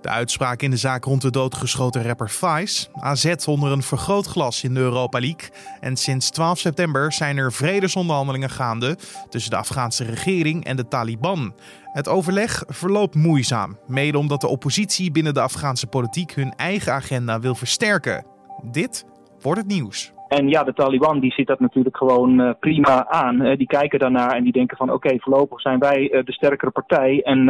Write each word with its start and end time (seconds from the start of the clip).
De 0.00 0.08
uitspraak 0.08 0.62
in 0.62 0.70
de 0.70 0.76
zaak 0.76 1.04
rond 1.04 1.22
de 1.22 1.30
doodgeschoten 1.30 2.02
rapper 2.02 2.30
Vice. 2.30 2.88
AZ 2.92 3.34
onder 3.46 3.72
een 3.72 3.82
vergrootglas 3.82 4.64
in 4.64 4.74
de 4.74 4.80
Europa 4.80 5.18
League. 5.18 5.50
En 5.80 5.96
sinds 5.96 6.30
12 6.30 6.58
september 6.58 7.12
zijn 7.12 7.36
er 7.36 7.52
vredesonderhandelingen 7.52 8.50
gaande 8.50 8.96
tussen 9.28 9.50
de 9.50 9.56
Afghaanse 9.56 10.04
regering 10.04 10.64
en 10.64 10.76
de 10.76 10.88
Taliban. 10.88 11.54
Het 11.92 12.08
overleg 12.08 12.64
verloopt 12.66 13.14
moeizaam, 13.14 13.78
mede 13.86 14.18
omdat 14.18 14.40
de 14.40 14.48
oppositie 14.48 15.10
binnen 15.10 15.34
de 15.34 15.40
Afghaanse 15.40 15.86
politiek 15.86 16.32
hun 16.32 16.52
eigen 16.56 16.92
agenda 16.92 17.40
wil 17.40 17.54
versterken. 17.54 18.26
Dit 18.70 19.04
wordt 19.40 19.60
het 19.60 19.68
nieuws. 19.68 20.12
En 20.28 20.48
ja, 20.48 20.64
de 20.64 20.72
Taliban 20.72 21.20
die 21.20 21.32
ziet 21.32 21.46
dat 21.46 21.60
natuurlijk 21.60 21.96
gewoon 21.96 22.40
uh, 22.40 22.50
prima 22.60 23.06
aan. 23.08 23.56
Die 23.56 23.66
kijken 23.66 23.98
daarnaar 23.98 24.32
en 24.32 24.42
die 24.42 24.52
denken 24.52 24.76
van 24.76 24.92
oké, 24.92 25.18
voorlopig 25.18 25.60
zijn 25.60 25.78
wij 25.78 26.12
uh, 26.12 26.24
de 26.24 26.32
sterkere 26.32 26.70
partij 26.70 27.22
en 27.22 27.44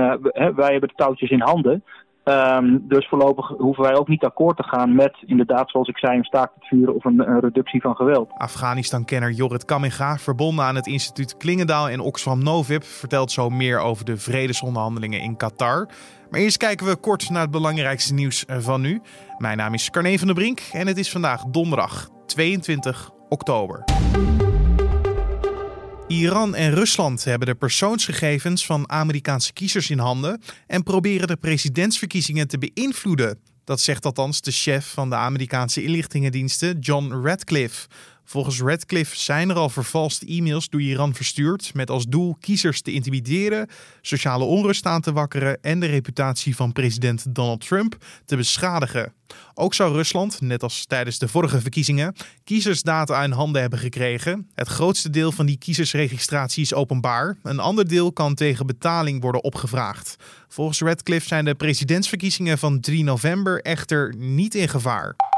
wij 0.55 0.71
hebben 0.71 0.89
de 0.89 0.95
touwtjes 0.95 1.30
in 1.30 1.41
handen. 1.41 1.85
Um, 2.31 2.85
dus 2.89 3.09
voorlopig 3.09 3.49
hoeven 3.49 3.83
wij 3.83 3.95
ook 3.95 4.09
niet 4.09 4.25
akkoord 4.25 4.57
te 4.57 4.62
gaan 4.62 4.95
met 4.95 5.16
inderdaad, 5.27 5.70
zoals 5.70 5.89
ik 5.89 5.98
zei, 5.98 6.16
een 6.16 6.25
staakt 6.25 6.55
het 6.55 6.66
vuren 6.66 6.95
of 6.95 7.05
een, 7.05 7.41
reductie 7.41 7.80
van 7.80 7.97
geweld. 7.97 8.30
Afghanistan-kenner 8.37 9.30
Jorrit 9.30 9.65
Kamminga, 9.65 10.16
verbonden 10.16 10.65
aan 10.65 10.75
het 10.75 10.87
instituut 10.87 11.37
Klingendaal 11.37 11.89
en 11.89 12.01
Oxfam 12.01 12.43
Novib, 12.43 12.83
vertelt 12.83 13.30
zo 13.30 13.48
meer 13.48 13.79
over 13.79 14.05
de 14.05 14.16
vredesonderhandelingen 14.16 15.20
in 15.20 15.37
Qatar. 15.37 15.89
Maar 16.30 16.41
eerst 16.41 16.56
kijken 16.56 16.87
we 16.87 16.97
kort 16.97 17.30
naar 17.30 17.43
het 17.43 17.51
belangrijkste 17.51 18.15
nieuws 18.15 18.45
van 18.48 18.81
nu. 18.81 19.01
Mijn 19.39 19.56
naam 19.56 19.75
is 19.75 19.91
Carne 19.91 20.19
van 20.19 20.27
der 20.27 20.37
Brink 20.37 20.61
en 20.73 20.87
het 20.87 20.98
is 20.98 21.11
vandaag 21.11 21.45
donderdag 21.45 22.09
22 22.27 23.11
oktober. 23.28 23.84
Iran 26.10 26.55
en 26.55 26.74
Rusland 26.74 27.24
hebben 27.24 27.48
de 27.48 27.55
persoonsgegevens 27.55 28.66
van 28.66 28.91
Amerikaanse 28.91 29.52
kiezers 29.52 29.91
in 29.91 29.98
handen 29.98 30.42
en 30.66 30.83
proberen 30.83 31.27
de 31.27 31.36
presidentsverkiezingen 31.36 32.48
te 32.48 32.59
beïnvloeden. 32.59 33.38
Dat 33.64 33.80
zegt 33.80 34.05
althans 34.05 34.41
de 34.41 34.50
chef 34.50 34.86
van 34.86 35.10
de 35.10 35.14
Amerikaanse 35.14 35.83
inlichtingendiensten, 35.83 36.78
John 36.78 37.12
Radcliffe. 37.12 37.86
Volgens 38.31 38.61
Radcliffe 38.61 39.17
zijn 39.17 39.50
er 39.50 39.56
al 39.56 39.69
vervalste 39.69 40.27
e-mails 40.27 40.69
door 40.69 40.81
Iran 40.81 41.14
verstuurd 41.14 41.75
met 41.75 41.91
als 41.91 42.06
doel 42.06 42.36
kiezers 42.41 42.81
te 42.81 42.92
intimideren, 42.92 43.69
sociale 44.00 44.45
onrust 44.45 44.86
aan 44.86 45.00
te 45.00 45.12
wakkeren 45.12 45.62
en 45.62 45.81
de 45.81 45.86
reputatie 45.86 46.56
van 46.56 46.73
president 46.73 47.34
Donald 47.34 47.67
Trump 47.67 47.97
te 48.25 48.36
beschadigen. 48.36 49.12
Ook 49.55 49.75
zou 49.75 49.92
Rusland, 49.92 50.41
net 50.41 50.62
als 50.62 50.86
tijdens 50.86 51.19
de 51.19 51.28
vorige 51.28 51.61
verkiezingen, 51.61 52.14
kiezersdata 52.45 53.25
in 53.25 53.31
handen 53.31 53.61
hebben 53.61 53.78
gekregen. 53.78 54.48
Het 54.55 54.69
grootste 54.69 55.11
deel 55.11 55.33
van 55.33 55.47
die 55.47 55.58
kiezersregistratie 55.58 56.62
is 56.62 56.75
openbaar. 56.75 57.36
Een 57.42 57.61
ander 57.61 57.89
deel 57.89 58.12
kan 58.12 58.34
tegen 58.34 58.67
betaling 58.67 59.23
worden 59.23 59.45
opgevraagd. 59.45 60.17
Volgens 60.48 60.81
Radcliffe 60.81 61.28
zijn 61.28 61.45
de 61.45 61.55
presidentsverkiezingen 61.55 62.58
van 62.58 62.81
3 62.81 63.05
november 63.05 63.61
echter 63.62 64.14
niet 64.17 64.55
in 64.55 64.69
gevaar. 64.69 65.30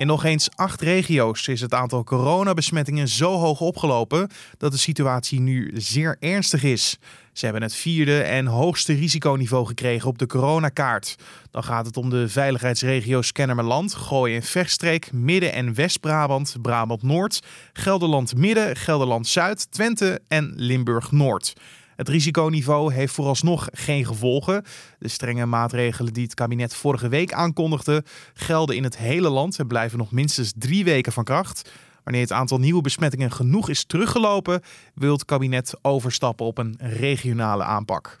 In 0.00 0.06
nog 0.06 0.24
eens 0.24 0.48
acht 0.54 0.80
regio's 0.80 1.48
is 1.48 1.60
het 1.60 1.74
aantal 1.74 2.04
coronabesmettingen 2.04 3.08
zo 3.08 3.32
hoog 3.32 3.60
opgelopen 3.60 4.28
dat 4.58 4.72
de 4.72 4.78
situatie 4.78 5.40
nu 5.40 5.70
zeer 5.74 6.16
ernstig 6.20 6.62
is. 6.62 6.98
Ze 7.32 7.44
hebben 7.44 7.62
het 7.62 7.74
vierde 7.74 8.22
en 8.22 8.46
hoogste 8.46 8.92
risiconiveau 8.92 9.66
gekregen 9.66 10.08
op 10.08 10.18
de 10.18 10.26
coronakaart. 10.26 11.16
Dan 11.50 11.64
gaat 11.64 11.86
het 11.86 11.96
om 11.96 12.10
de 12.10 12.28
veiligheidsregio's 12.28 13.32
Kennemerland, 13.32 13.94
Gooi 13.94 14.34
en 14.34 14.42
Vechtstreek, 14.42 15.12
Midden- 15.12 15.52
en 15.52 15.74
West-Brabant, 15.74 16.56
Brabant-Noord, 16.62 17.40
Gelderland-Midden, 17.72 18.76
Gelderland-Zuid, 18.76 19.70
Twente 19.70 20.20
en 20.28 20.52
Limburg-Noord. 20.56 21.52
Het 22.00 22.08
risiconiveau 22.08 22.92
heeft 22.92 23.14
vooralsnog 23.14 23.68
geen 23.72 24.06
gevolgen. 24.06 24.64
De 24.98 25.08
strenge 25.08 25.46
maatregelen 25.46 26.12
die 26.12 26.22
het 26.22 26.34
kabinet 26.34 26.74
vorige 26.74 27.08
week 27.08 27.32
aankondigde, 27.32 28.04
gelden 28.34 28.76
in 28.76 28.84
het 28.84 28.96
hele 28.96 29.28
land 29.28 29.58
en 29.58 29.66
blijven 29.66 29.98
nog 29.98 30.12
minstens 30.12 30.52
drie 30.56 30.84
weken 30.84 31.12
van 31.12 31.24
kracht. 31.24 31.70
Wanneer 32.04 32.22
het 32.22 32.32
aantal 32.32 32.58
nieuwe 32.58 32.80
besmettingen 32.80 33.32
genoeg 33.32 33.68
is 33.68 33.84
teruggelopen, 33.84 34.62
wil 34.94 35.12
het 35.12 35.24
kabinet 35.24 35.74
overstappen 35.82 36.46
op 36.46 36.58
een 36.58 36.76
regionale 36.78 37.64
aanpak. 37.64 38.16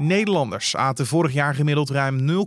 Nederlanders 0.00 0.76
aten 0.76 1.06
vorig 1.06 1.32
jaar 1.32 1.54
gemiddeld 1.54 1.90
ruim 1.90 2.46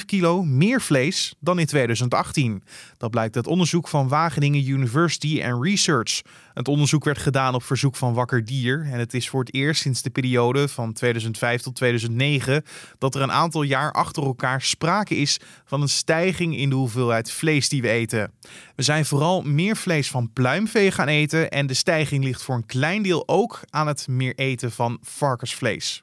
0,5 0.00 0.04
kilo 0.06 0.42
meer 0.42 0.80
vlees 0.80 1.34
dan 1.40 1.58
in 1.58 1.66
2018. 1.66 2.62
Dat 2.96 3.10
blijkt 3.10 3.36
uit 3.36 3.46
onderzoek 3.46 3.88
van 3.88 4.08
Wageningen 4.08 4.68
University 4.68 5.42
and 5.44 5.64
Research. 5.64 6.22
Het 6.54 6.68
onderzoek 6.68 7.04
werd 7.04 7.18
gedaan 7.18 7.54
op 7.54 7.62
verzoek 7.62 7.96
van 7.96 8.14
Wakker 8.14 8.44
Dier 8.44 8.88
en 8.92 8.98
het 8.98 9.14
is 9.14 9.28
voor 9.28 9.40
het 9.40 9.54
eerst 9.54 9.82
sinds 9.82 10.02
de 10.02 10.10
periode 10.10 10.68
van 10.68 10.92
2005 10.92 11.62
tot 11.62 11.74
2009 11.74 12.64
dat 12.98 13.14
er 13.14 13.22
een 13.22 13.32
aantal 13.32 13.62
jaar 13.62 13.92
achter 13.92 14.22
elkaar 14.22 14.62
sprake 14.62 15.16
is 15.16 15.40
van 15.64 15.82
een 15.82 15.88
stijging 15.88 16.56
in 16.56 16.68
de 16.68 16.74
hoeveelheid 16.74 17.30
vlees 17.30 17.68
die 17.68 17.82
we 17.82 17.88
eten. 17.88 18.32
We 18.76 18.82
zijn 18.82 19.04
vooral 19.04 19.42
meer 19.42 19.76
vlees 19.76 20.10
van 20.10 20.32
pluimvee 20.32 20.90
gaan 20.90 21.08
eten 21.08 21.50
en 21.50 21.66
de 21.66 21.74
stijging 21.74 22.24
ligt 22.24 22.42
voor 22.42 22.54
een 22.54 22.66
klein 22.66 23.02
deel 23.02 23.28
ook 23.28 23.60
aan 23.70 23.86
het 23.86 24.08
meer 24.08 24.34
eten 24.34 24.72
van 24.72 24.98
varkensvlees. 25.02 25.98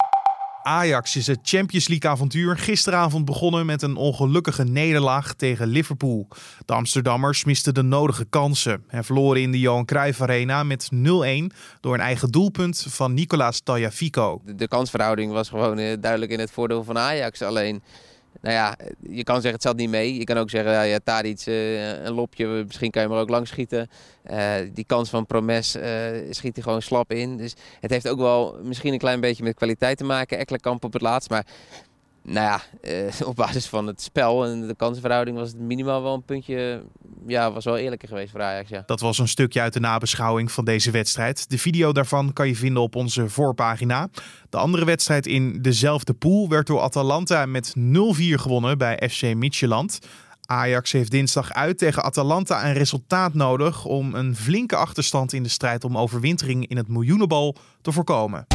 Ajax 0.67 1.15
is 1.15 1.27
het 1.27 1.39
Champions 1.43 1.87
League 1.87 2.09
avontuur 2.09 2.57
gisteravond 2.57 3.25
begonnen 3.25 3.65
met 3.65 3.81
een 3.81 3.95
ongelukkige 3.95 4.63
nederlaag 4.63 5.33
tegen 5.33 5.67
Liverpool. 5.67 6.27
De 6.65 6.73
Amsterdammers 6.73 7.43
misten 7.43 7.73
de 7.73 7.81
nodige 7.81 8.25
kansen 8.25 8.83
en 8.87 9.03
verloren 9.03 9.41
in 9.41 9.51
de 9.51 9.59
Johan 9.59 9.85
Cruijff 9.85 10.21
Arena 10.21 10.63
met 10.63 10.89
0-1 10.93 10.97
door 11.79 11.93
een 11.93 11.99
eigen 11.99 12.31
doelpunt 12.31 12.85
van 12.89 13.13
Nicolas 13.13 13.59
Tagliafico. 13.59 14.41
De, 14.45 14.55
de 14.55 14.67
kansverhouding 14.67 15.31
was 15.31 15.49
gewoon 15.49 15.77
eh, 15.77 15.97
duidelijk 15.99 16.31
in 16.31 16.39
het 16.39 16.51
voordeel 16.51 16.83
van 16.83 16.97
Ajax. 16.97 17.41
Alleen 17.41 17.83
nou 18.45 18.57
ja, 18.57 18.77
je 19.09 19.23
kan 19.23 19.35
zeggen 19.35 19.53
het 19.53 19.61
zat 19.61 19.75
niet 19.75 19.89
mee. 19.89 20.17
Je 20.17 20.23
kan 20.23 20.37
ook 20.37 20.49
zeggen, 20.49 20.71
ja, 20.71 20.81
ja 20.81 20.99
Tadic, 21.03 21.45
uh, 21.45 22.03
een 22.03 22.13
lopje, 22.13 22.47
misschien 22.47 22.91
kan 22.91 23.01
je 23.01 23.07
er 23.07 23.15
ook 23.15 23.29
langs 23.29 23.49
schieten. 23.49 23.89
Uh, 24.31 24.53
die 24.73 24.85
kans 24.85 25.09
van 25.09 25.25
Promes 25.25 25.75
uh, 25.75 25.83
schiet 26.29 26.55
hij 26.55 26.63
gewoon 26.63 26.81
slap 26.81 27.11
in. 27.11 27.37
Dus 27.37 27.53
het 27.79 27.91
heeft 27.91 28.07
ook 28.07 28.17
wel 28.17 28.57
misschien 28.63 28.93
een 28.93 28.99
klein 28.99 29.19
beetje 29.19 29.43
met 29.43 29.55
kwaliteit 29.55 29.97
te 29.97 30.03
maken. 30.03 30.37
Ekkelenkamp 30.37 30.83
op 30.83 30.93
het 30.93 31.01
laatst, 31.01 31.29
maar 31.29 31.45
nou 32.25 32.45
ja, 32.45 32.61
eh, 32.81 33.27
op 33.29 33.35
basis 33.35 33.65
van 33.65 33.87
het 33.87 34.01
spel 34.01 34.45
en 34.45 34.67
de 34.67 34.75
kansenverhouding 34.75 35.37
was 35.37 35.47
het 35.47 35.59
minimaal 35.59 36.03
wel 36.03 36.13
een 36.13 36.23
puntje. 36.23 36.83
Ja, 37.27 37.51
was 37.51 37.65
wel 37.65 37.77
eerlijker 37.77 38.07
geweest 38.07 38.31
voor 38.31 38.41
Ajax. 38.41 38.69
Ja. 38.69 38.83
Dat 38.85 38.99
was 38.99 39.17
een 39.17 39.27
stukje 39.27 39.61
uit 39.61 39.73
de 39.73 39.79
nabeschouwing 39.79 40.51
van 40.51 40.65
deze 40.65 40.91
wedstrijd. 40.91 41.49
De 41.49 41.57
video 41.57 41.91
daarvan 41.91 42.33
kan 42.33 42.47
je 42.47 42.55
vinden 42.55 42.81
op 42.81 42.95
onze 42.95 43.29
voorpagina. 43.29 44.09
De 44.49 44.57
andere 44.57 44.85
wedstrijd 44.85 45.27
in 45.27 45.61
dezelfde 45.61 46.13
pool 46.13 46.49
werd 46.49 46.67
door 46.67 46.79
Atalanta 46.79 47.45
met 47.45 47.73
0-4 47.77 47.81
gewonnen 48.19 48.77
bij 48.77 49.09
FC 49.09 49.35
Midtjylland. 49.35 49.99
Ajax 50.45 50.91
heeft 50.91 51.11
dinsdag 51.11 51.53
uit 51.53 51.77
tegen 51.77 52.03
Atalanta 52.03 52.65
een 52.65 52.73
resultaat 52.73 53.33
nodig 53.33 53.85
om 53.85 54.15
een 54.15 54.35
flinke 54.35 54.75
achterstand 54.75 55.33
in 55.33 55.43
de 55.43 55.49
strijd 55.49 55.83
om 55.83 55.97
overwintering 55.97 56.67
in 56.67 56.77
het 56.77 56.87
miljoenenbal 56.87 57.55
te 57.81 57.91
voorkomen. 57.91 58.47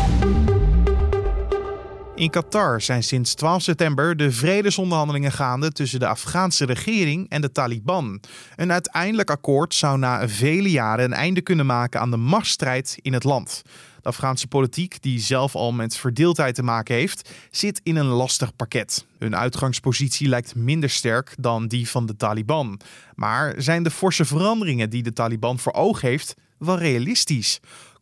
In 2.20 2.30
Qatar 2.30 2.80
zijn 2.80 3.02
sinds 3.02 3.34
12 3.34 3.62
september 3.62 4.16
de 4.16 4.32
vredesonderhandelingen 4.32 5.32
gaande 5.32 5.72
tussen 5.72 6.00
de 6.00 6.06
Afghaanse 6.06 6.64
regering 6.64 7.28
en 7.28 7.40
de 7.40 7.52
Taliban. 7.52 8.20
Een 8.56 8.72
uiteindelijk 8.72 9.30
akkoord 9.30 9.74
zou 9.74 9.98
na 9.98 10.28
vele 10.28 10.70
jaren 10.70 11.04
een 11.04 11.12
einde 11.12 11.40
kunnen 11.40 11.66
maken 11.66 12.00
aan 12.00 12.10
de 12.10 12.16
machtsstrijd 12.16 12.98
in 13.02 13.12
het 13.12 13.24
land. 13.24 13.62
De 14.02 14.08
Afghaanse 14.08 14.46
politiek, 14.46 15.02
die 15.02 15.20
zelf 15.20 15.54
al 15.54 15.72
met 15.72 15.96
verdeeldheid 15.96 16.54
te 16.54 16.62
maken 16.62 16.94
heeft, 16.94 17.30
zit 17.50 17.80
in 17.82 17.96
een 17.96 18.06
lastig 18.06 18.56
pakket. 18.56 19.06
Hun 19.18 19.36
uitgangspositie 19.36 20.28
lijkt 20.28 20.54
minder 20.54 20.90
sterk 20.90 21.34
dan 21.38 21.68
die 21.68 21.88
van 21.88 22.06
de 22.06 22.16
Taliban. 22.16 22.80
Maar 23.14 23.54
zijn 23.56 23.82
de 23.82 23.90
forse 23.90 24.24
veranderingen 24.24 24.90
die 24.90 25.02
de 25.02 25.12
Taliban 25.12 25.58
voor 25.58 25.72
oog 25.72 26.00
heeft 26.00 26.34
wel 26.58 26.78
realistisch? 26.78 27.60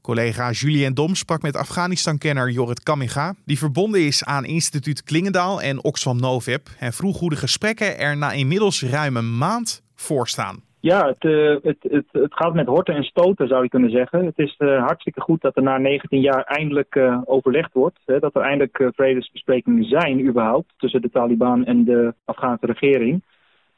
Collega 0.09 0.51
Julien 0.51 0.95
Dom 0.95 1.15
sprak 1.15 1.43
met 1.43 1.57
Afghanistan-kenner 1.57 2.51
Jorrit 2.51 2.83
Kamminga, 2.83 3.35
die 3.45 3.59
verbonden 3.59 4.01
is 4.01 4.25
aan 4.25 4.45
instituut 4.45 5.03
Klingendaal 5.03 5.61
en 5.63 5.85
Oxfam 5.85 6.21
Novib, 6.21 6.69
en 6.79 6.93
vroeg 6.93 7.19
hoe 7.19 7.31
de 7.31 7.37
gesprekken 7.37 7.99
er 7.99 8.17
na 8.17 8.33
inmiddels 8.33 8.83
ruim 8.83 9.17
een 9.17 9.39
maand 9.39 9.83
voor 9.95 10.29
staan. 10.29 10.57
Ja, 10.81 11.07
het, 11.07 11.25
uh, 11.25 11.57
het, 11.63 11.77
het, 11.81 12.05
het, 12.13 12.35
gaat 12.35 12.55
met 12.55 12.67
horten 12.67 12.95
en 12.95 13.03
stoten 13.03 13.49
zou 13.49 13.63
je 13.63 13.69
kunnen 13.69 13.91
zeggen. 13.91 14.25
Het 14.25 14.39
is 14.39 14.55
uh, 14.59 14.81
hartstikke 14.87 15.21
goed 15.21 15.41
dat 15.41 15.57
er 15.57 15.63
na 15.63 15.79
19 15.79 16.21
jaar 16.21 16.43
eindelijk 16.43 16.95
uh, 16.95 17.21
overlegd 17.25 17.73
wordt. 17.73 17.99
Hè, 18.05 18.19
dat 18.19 18.35
er 18.35 18.43
eindelijk 18.43 18.91
vredesbesprekingen 18.95 19.85
zijn 19.85 20.27
überhaupt 20.27 20.73
tussen 20.77 21.03
de 21.03 21.11
Taliban 21.11 21.65
en 21.65 21.85
de 21.85 22.15
Afghaanse 22.25 22.67
regering. 22.67 23.23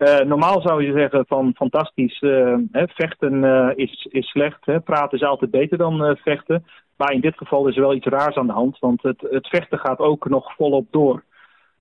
Uh, 0.00 0.18
normaal 0.18 0.60
zou 0.60 0.84
je 0.84 0.92
zeggen 0.92 1.24
van 1.26 1.54
fantastisch, 1.54 2.20
uh, 2.20 2.56
hè, 2.72 2.84
vechten 2.88 3.42
uh, 3.42 3.70
is, 3.74 4.08
is 4.10 4.28
slecht, 4.28 4.66
hè, 4.66 4.80
praten 4.80 5.18
is 5.18 5.24
altijd 5.24 5.50
beter 5.50 5.78
dan 5.78 6.16
vechten. 6.22 6.64
Maar 6.96 7.12
in 7.12 7.20
dit 7.20 7.36
geval 7.36 7.68
is 7.68 7.74
er 7.74 7.80
wel 7.80 7.94
iets 7.94 8.06
raars 8.06 8.36
aan 8.36 8.46
de 8.46 8.52
hand, 8.52 8.78
want 8.78 9.02
het, 9.02 9.20
het 9.20 9.48
vechten 9.48 9.78
gaat 9.78 9.98
ook 9.98 10.28
nog 10.28 10.54
volop 10.54 10.86
door. 10.90 11.22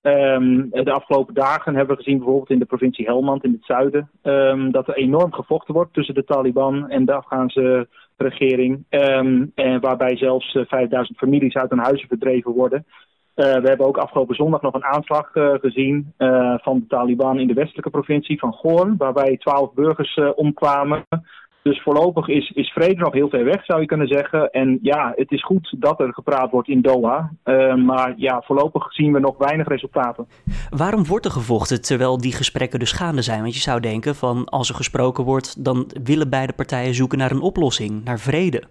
Um, 0.02 0.70
de 0.70 0.92
afgelopen 0.92 1.34
dagen 1.34 1.74
hebben 1.74 1.96
we 1.96 2.02
gezien 2.02 2.18
bijvoorbeeld 2.18 2.50
in 2.50 2.58
de 2.58 2.64
provincie 2.64 3.06
Helmand 3.06 3.44
in 3.44 3.52
het 3.52 3.64
zuiden 3.64 4.10
um, 4.22 4.70
dat 4.70 4.88
er 4.88 4.96
enorm 4.96 5.32
gevochten 5.32 5.74
wordt 5.74 5.92
tussen 5.92 6.14
de 6.14 6.24
Taliban 6.24 6.88
en 6.88 7.04
de 7.04 7.12
Afghaanse 7.12 7.88
regering. 8.16 8.84
Um, 8.90 9.52
en 9.54 9.80
waarbij 9.80 10.16
zelfs 10.16 10.58
5000 10.68 11.18
families 11.18 11.54
uit 11.54 11.70
hun 11.70 11.78
huizen 11.78 12.08
verdreven 12.08 12.52
worden. 12.52 12.86
We 13.34 13.62
hebben 13.64 13.86
ook 13.86 13.98
afgelopen 13.98 14.34
zondag 14.34 14.62
nog 14.62 14.74
een 14.74 14.84
aanslag 14.84 15.30
gezien 15.60 16.12
van 16.62 16.78
de 16.78 16.84
Taliban 16.88 17.38
in 17.38 17.46
de 17.46 17.54
westelijke 17.54 17.90
provincie 17.90 18.38
van 18.38 18.52
Goor, 18.52 18.94
waarbij 18.98 19.36
twaalf 19.36 19.74
burgers 19.74 20.20
omkwamen. 20.34 21.06
Dus 21.62 21.82
voorlopig 21.82 22.28
is, 22.28 22.50
is 22.50 22.72
vrede 22.72 23.00
nog 23.00 23.12
heel 23.12 23.28
ver 23.28 23.44
weg, 23.44 23.64
zou 23.64 23.80
je 23.80 23.86
kunnen 23.86 24.06
zeggen. 24.06 24.50
En 24.50 24.78
ja, 24.82 25.12
het 25.16 25.30
is 25.30 25.44
goed 25.44 25.74
dat 25.78 26.00
er 26.00 26.12
gepraat 26.12 26.50
wordt 26.50 26.68
in 26.68 26.80
Doha. 26.80 27.30
Maar 27.84 28.12
ja, 28.16 28.42
voorlopig 28.44 28.92
zien 28.92 29.12
we 29.12 29.18
nog 29.20 29.38
weinig 29.38 29.68
resultaten. 29.68 30.26
Waarom 30.70 31.06
wordt 31.06 31.24
er 31.24 31.30
gevochten 31.30 31.82
terwijl 31.82 32.18
die 32.18 32.32
gesprekken 32.32 32.78
dus 32.78 32.92
gaande 32.92 33.22
zijn? 33.22 33.40
Want 33.40 33.54
je 33.54 33.60
zou 33.60 33.80
denken 33.80 34.14
van 34.14 34.44
als 34.44 34.68
er 34.68 34.74
gesproken 34.74 35.24
wordt, 35.24 35.64
dan 35.64 35.90
willen 36.04 36.30
beide 36.30 36.52
partijen 36.52 36.94
zoeken 36.94 37.18
naar 37.18 37.30
een 37.30 37.40
oplossing, 37.40 38.04
naar 38.04 38.18
vrede. 38.18 38.62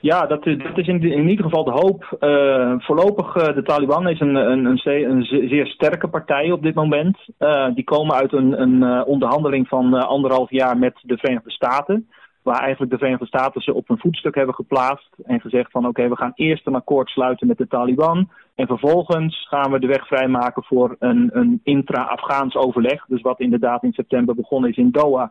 Ja, 0.00 0.26
dat 0.26 0.46
is, 0.46 0.56
is 0.74 0.86
in, 0.86 1.02
in, 1.02 1.28
ieder 1.28 1.44
geval 1.44 1.64
de 1.64 1.70
hoop. 1.70 2.16
Uh, 2.20 2.74
voorlopig, 2.78 3.36
uh, 3.36 3.54
de 3.54 3.62
Taliban 3.62 4.08
is 4.08 4.20
een, 4.20 4.34
een, 4.34 4.64
een, 4.84 5.24
zeer 5.24 5.66
sterke 5.66 6.08
partij 6.08 6.50
op 6.50 6.62
dit 6.62 6.74
moment. 6.74 7.18
Uh, 7.38 7.66
die 7.74 7.84
komen 7.84 8.14
uit 8.14 8.32
een, 8.32 9.04
onderhandeling 9.04 9.68
van 9.68 9.94
anderhalf 9.94 10.50
jaar 10.50 10.78
met 10.78 10.94
de 11.02 11.16
Verenigde 11.16 11.50
Staten. 11.50 12.08
Waar 12.42 12.60
eigenlijk 12.60 12.92
de 12.92 12.98
Verenigde 12.98 13.26
Staten 13.26 13.60
ze 13.60 13.74
op 13.74 13.90
een 13.90 13.98
voetstuk 13.98 14.34
hebben 14.34 14.54
geplaatst. 14.54 15.08
En 15.24 15.40
gezegd 15.40 15.70
van 15.70 15.86
oké, 15.86 16.08
we 16.08 16.16
gaan 16.16 16.32
eerst 16.34 16.66
een 16.66 16.74
akkoord 16.74 17.08
sluiten 17.08 17.46
met 17.46 17.58
de 17.58 17.66
Taliban. 17.66 18.28
En 18.54 18.66
vervolgens 18.66 19.46
gaan 19.48 19.70
we 19.70 19.78
de 19.78 19.86
weg 19.86 20.06
vrijmaken 20.06 20.62
voor 20.64 20.96
een, 20.98 21.30
een 21.32 21.60
intra-Afghaans 21.64 22.54
overleg. 22.54 23.04
Dus 23.06 23.20
wat 23.20 23.40
inderdaad 23.40 23.82
in 23.82 23.92
september 23.92 24.34
begonnen 24.34 24.70
is 24.70 24.76
in 24.76 24.90
Doha. 24.90 25.30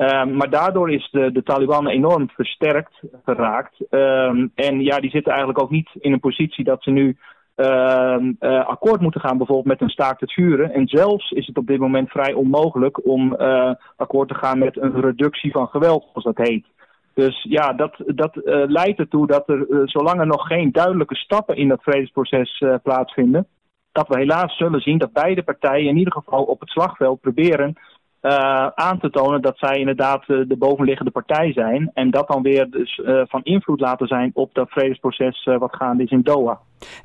Um, 0.00 0.36
maar 0.36 0.50
daardoor 0.50 0.90
is 0.90 1.08
de, 1.10 1.32
de 1.32 1.42
Taliban 1.42 1.88
enorm 1.88 2.28
versterkt 2.28 3.02
geraakt. 3.24 3.80
Um, 3.90 4.52
en 4.54 4.80
ja, 4.80 5.00
die 5.00 5.10
zitten 5.10 5.32
eigenlijk 5.32 5.62
ook 5.62 5.70
niet 5.70 5.88
in 5.98 6.12
een 6.12 6.20
positie 6.20 6.64
dat 6.64 6.82
ze 6.82 6.90
nu 6.90 7.16
uh, 7.56 8.16
uh, 8.40 8.66
akkoord 8.66 9.00
moeten 9.00 9.20
gaan, 9.20 9.36
bijvoorbeeld 9.36 9.66
met 9.66 9.80
een 9.80 9.88
staakt 9.88 10.20
het 10.20 10.32
vuren. 10.32 10.72
En 10.72 10.88
zelfs 10.88 11.30
is 11.30 11.46
het 11.46 11.58
op 11.58 11.66
dit 11.66 11.78
moment 11.78 12.10
vrij 12.10 12.32
onmogelijk 12.32 13.06
om 13.06 13.34
uh, 13.38 13.74
akkoord 13.96 14.28
te 14.28 14.34
gaan 14.34 14.58
met 14.58 14.76
een 14.76 15.00
reductie 15.00 15.50
van 15.50 15.68
geweld, 15.68 16.02
zoals 16.02 16.36
dat 16.36 16.46
heet. 16.48 16.66
Dus 17.14 17.42
ja, 17.42 17.72
dat, 17.72 17.94
dat 18.06 18.40
leidt 18.66 18.98
ertoe 18.98 19.26
dat 19.26 19.48
er, 19.48 19.66
zolang 19.84 20.20
er 20.20 20.26
nog 20.26 20.46
geen 20.46 20.72
duidelijke 20.72 21.16
stappen 21.16 21.56
in 21.56 21.68
dat 21.68 21.82
vredesproces 21.82 22.64
plaatsvinden, 22.82 23.46
dat 23.92 24.08
we 24.08 24.18
helaas 24.18 24.56
zullen 24.56 24.80
zien 24.80 24.98
dat 24.98 25.12
beide 25.12 25.42
partijen 25.42 25.88
in 25.88 25.96
ieder 25.96 26.12
geval 26.12 26.42
op 26.42 26.60
het 26.60 26.68
slagveld 26.70 27.20
proberen 27.20 27.76
uh, 28.22 28.66
aan 28.66 28.98
te 28.98 29.10
tonen 29.10 29.42
dat 29.42 29.58
zij 29.58 29.78
inderdaad 29.78 30.24
uh, 30.26 30.48
de 30.48 30.56
bovenliggende 30.56 31.10
partij 31.10 31.52
zijn. 31.52 31.90
En 31.94 32.10
dat 32.10 32.28
dan 32.28 32.42
weer 32.42 32.70
dus 32.70 32.98
uh, 32.98 33.22
van 33.28 33.42
invloed 33.42 33.80
laten 33.80 34.06
zijn 34.06 34.30
op 34.34 34.54
dat 34.54 34.70
vredesproces 34.70 35.44
wat 35.58 35.76
gaande 35.76 36.02
is 36.02 36.10
in 36.10 36.22
Doha. 36.22 36.58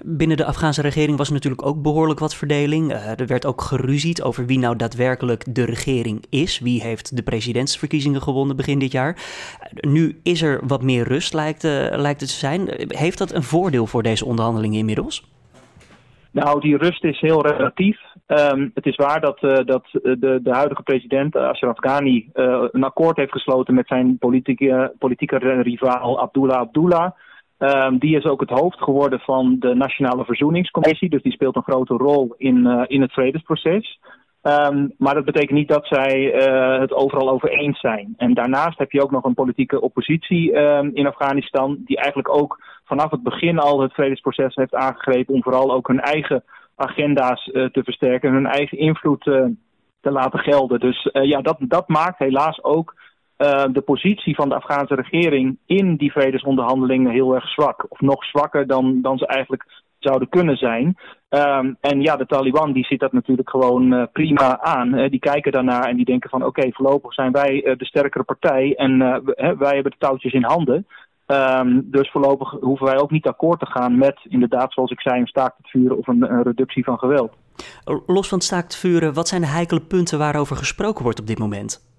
Binnen 0.05 0.37
de 0.37 0.45
Afghaanse 0.45 0.81
regering 0.81 1.17
was 1.17 1.29
natuurlijk 1.29 1.65
ook 1.65 1.81
behoorlijk 1.81 2.19
wat 2.19 2.35
verdeling. 2.35 2.93
er 2.93 3.27
werd 3.27 3.45
ook 3.45 3.61
geruzied 3.61 4.21
over 4.23 4.45
wie 4.45 4.59
nou 4.59 4.75
daadwerkelijk 4.75 5.55
de 5.55 5.65
regering 5.65 6.25
is. 6.29 6.59
Wie 6.59 6.81
heeft 6.81 7.15
de 7.15 7.23
presidentsverkiezingen 7.23 8.21
gewonnen 8.21 8.55
begin 8.55 8.79
dit 8.79 8.91
jaar. 8.91 9.17
Nu 9.71 10.19
is 10.23 10.41
er 10.41 10.61
wat 10.67 10.81
meer 10.81 11.07
rust, 11.07 11.33
lijkt, 11.33 11.63
lijkt 11.91 12.21
het 12.21 12.29
te 12.29 12.35
zijn. 12.35 12.69
Heeft 12.87 13.17
dat 13.17 13.33
een 13.33 13.43
voordeel 13.43 13.87
voor 13.87 14.03
deze 14.03 14.25
onderhandelingen 14.25 14.79
inmiddels? 14.79 15.34
Nou, 16.35 16.59
die 16.59 16.77
rust 16.77 17.03
is 17.03 17.19
heel 17.19 17.47
relatief. 17.47 17.99
Um, 18.27 18.71
het 18.73 18.85
is 18.85 18.95
waar 18.95 19.21
dat, 19.21 19.43
uh, 19.43 19.55
dat 19.65 19.87
de, 19.91 20.39
de 20.43 20.51
huidige 20.51 20.83
president 20.83 21.35
uh, 21.35 21.47
Ashraf 21.47 21.77
Ghani 21.77 22.29
een 22.71 22.83
akkoord 22.83 23.17
heeft 23.17 23.31
gesloten 23.31 23.73
met 23.73 23.87
zijn 23.87 24.17
politieke, 24.17 24.93
politieke 24.99 25.37
rivaal 25.37 26.19
Abdullah 26.19 26.57
Abdullah. 26.57 27.11
Um, 27.59 27.97
die 27.99 28.17
is 28.17 28.25
ook 28.25 28.39
het 28.39 28.49
hoofd 28.49 28.81
geworden 28.83 29.19
van 29.19 29.55
de 29.59 29.75
Nationale 29.75 30.25
Verzoeningscommissie. 30.25 31.09
Dus 31.09 31.21
die 31.21 31.31
speelt 31.31 31.55
een 31.55 31.71
grote 31.71 31.93
rol 31.93 32.33
in, 32.37 32.85
in 32.87 33.01
het 33.01 33.13
vredesproces. 33.13 33.99
Um, 34.47 34.93
maar 34.97 35.13
dat 35.13 35.25
betekent 35.25 35.57
niet 35.57 35.67
dat 35.67 35.87
zij 35.87 36.47
uh, 36.47 36.79
het 36.79 36.93
overal 36.93 37.29
over 37.29 37.49
eens 37.49 37.79
zijn. 37.79 38.13
En 38.17 38.33
daarnaast 38.33 38.77
heb 38.77 38.91
je 38.91 39.01
ook 39.01 39.11
nog 39.11 39.23
een 39.23 39.33
politieke 39.33 39.81
oppositie 39.81 40.57
um, 40.57 40.91
in 40.93 41.07
Afghanistan, 41.07 41.77
die 41.85 41.97
eigenlijk 41.97 42.29
ook 42.29 42.63
vanaf 42.83 43.11
het 43.11 43.23
begin 43.23 43.59
al 43.59 43.81
het 43.81 43.93
vredesproces 43.93 44.55
heeft 44.55 44.75
aangegrepen 44.75 45.33
om 45.33 45.43
vooral 45.43 45.73
ook 45.73 45.87
hun 45.87 45.99
eigen 45.99 46.43
agenda's 46.75 47.49
uh, 47.53 47.65
te 47.65 47.83
versterken, 47.83 48.33
hun 48.33 48.45
eigen 48.45 48.77
invloed 48.77 49.25
uh, 49.25 49.45
te 50.01 50.11
laten 50.11 50.39
gelden. 50.39 50.79
Dus 50.79 51.09
ja, 51.11 51.41
dat, 51.41 51.57
dat 51.59 51.87
maakt 51.87 52.19
helaas 52.19 52.63
ook 52.63 52.93
de 53.71 53.81
positie 53.85 54.35
van 54.35 54.49
de 54.49 54.55
Afghaanse 54.55 54.95
regering 54.95 55.57
in 55.65 55.95
die 55.95 56.11
vredesonderhandelingen 56.11 57.11
heel 57.11 57.35
erg 57.35 57.49
zwak. 57.49 57.85
Of 57.89 57.99
nog 57.99 58.25
zwakker 58.25 58.67
dan, 58.67 59.01
dan 59.01 59.17
ze 59.17 59.27
eigenlijk 59.27 59.83
zouden 60.05 60.29
kunnen 60.29 60.57
zijn. 60.57 60.97
Um, 61.29 61.77
en 61.81 62.01
ja, 62.01 62.15
de 62.15 62.25
Taliban 62.25 62.73
die 62.73 62.85
ziet 62.85 62.99
dat 62.99 63.13
natuurlijk 63.13 63.49
gewoon 63.49 63.93
uh, 63.93 64.03
prima 64.11 64.59
aan. 64.61 64.93
Uh, 64.97 65.09
die 65.09 65.19
kijken 65.19 65.51
daarnaar 65.51 65.83
en 65.83 65.95
die 65.95 66.05
denken 66.05 66.29
van 66.29 66.45
oké, 66.45 66.71
voorlopig 66.71 67.13
zijn 67.13 67.31
wij 67.31 67.65
uh, 67.65 67.77
de 67.77 67.85
sterkere 67.85 68.23
partij 68.23 68.75
en 68.75 68.97
wij 69.35 69.73
hebben 69.73 69.91
de 69.91 69.97
touwtjes 69.97 70.33
in 70.33 70.43
handen. 70.43 70.87
Um, 71.27 71.87
dus 71.91 72.11
voorlopig 72.11 72.51
hoeven 72.51 72.85
wij 72.85 72.97
ook 72.97 73.11
niet 73.11 73.27
akkoord 73.27 73.59
te 73.59 73.65
gaan 73.65 73.97
met 73.97 74.19
inderdaad, 74.23 74.73
zoals 74.73 74.91
ik 74.91 75.01
zei, 75.01 75.19
een 75.19 75.27
staakt 75.27 75.57
het 75.57 75.69
vuren 75.69 75.97
of 75.97 76.07
een, 76.07 76.31
een 76.31 76.43
reductie 76.43 76.83
van 76.83 76.97
geweld. 76.97 77.33
Los 78.05 78.27
van 78.27 78.37
het 78.37 78.47
staakt 78.47 78.77
vuren, 78.77 79.13
wat 79.13 79.27
zijn 79.27 79.41
de 79.41 79.47
heikele 79.47 79.81
punten 79.81 80.19
waarover 80.19 80.55
gesproken 80.55 81.03
wordt 81.03 81.19
op 81.19 81.27
dit 81.27 81.39
moment? 81.39 81.94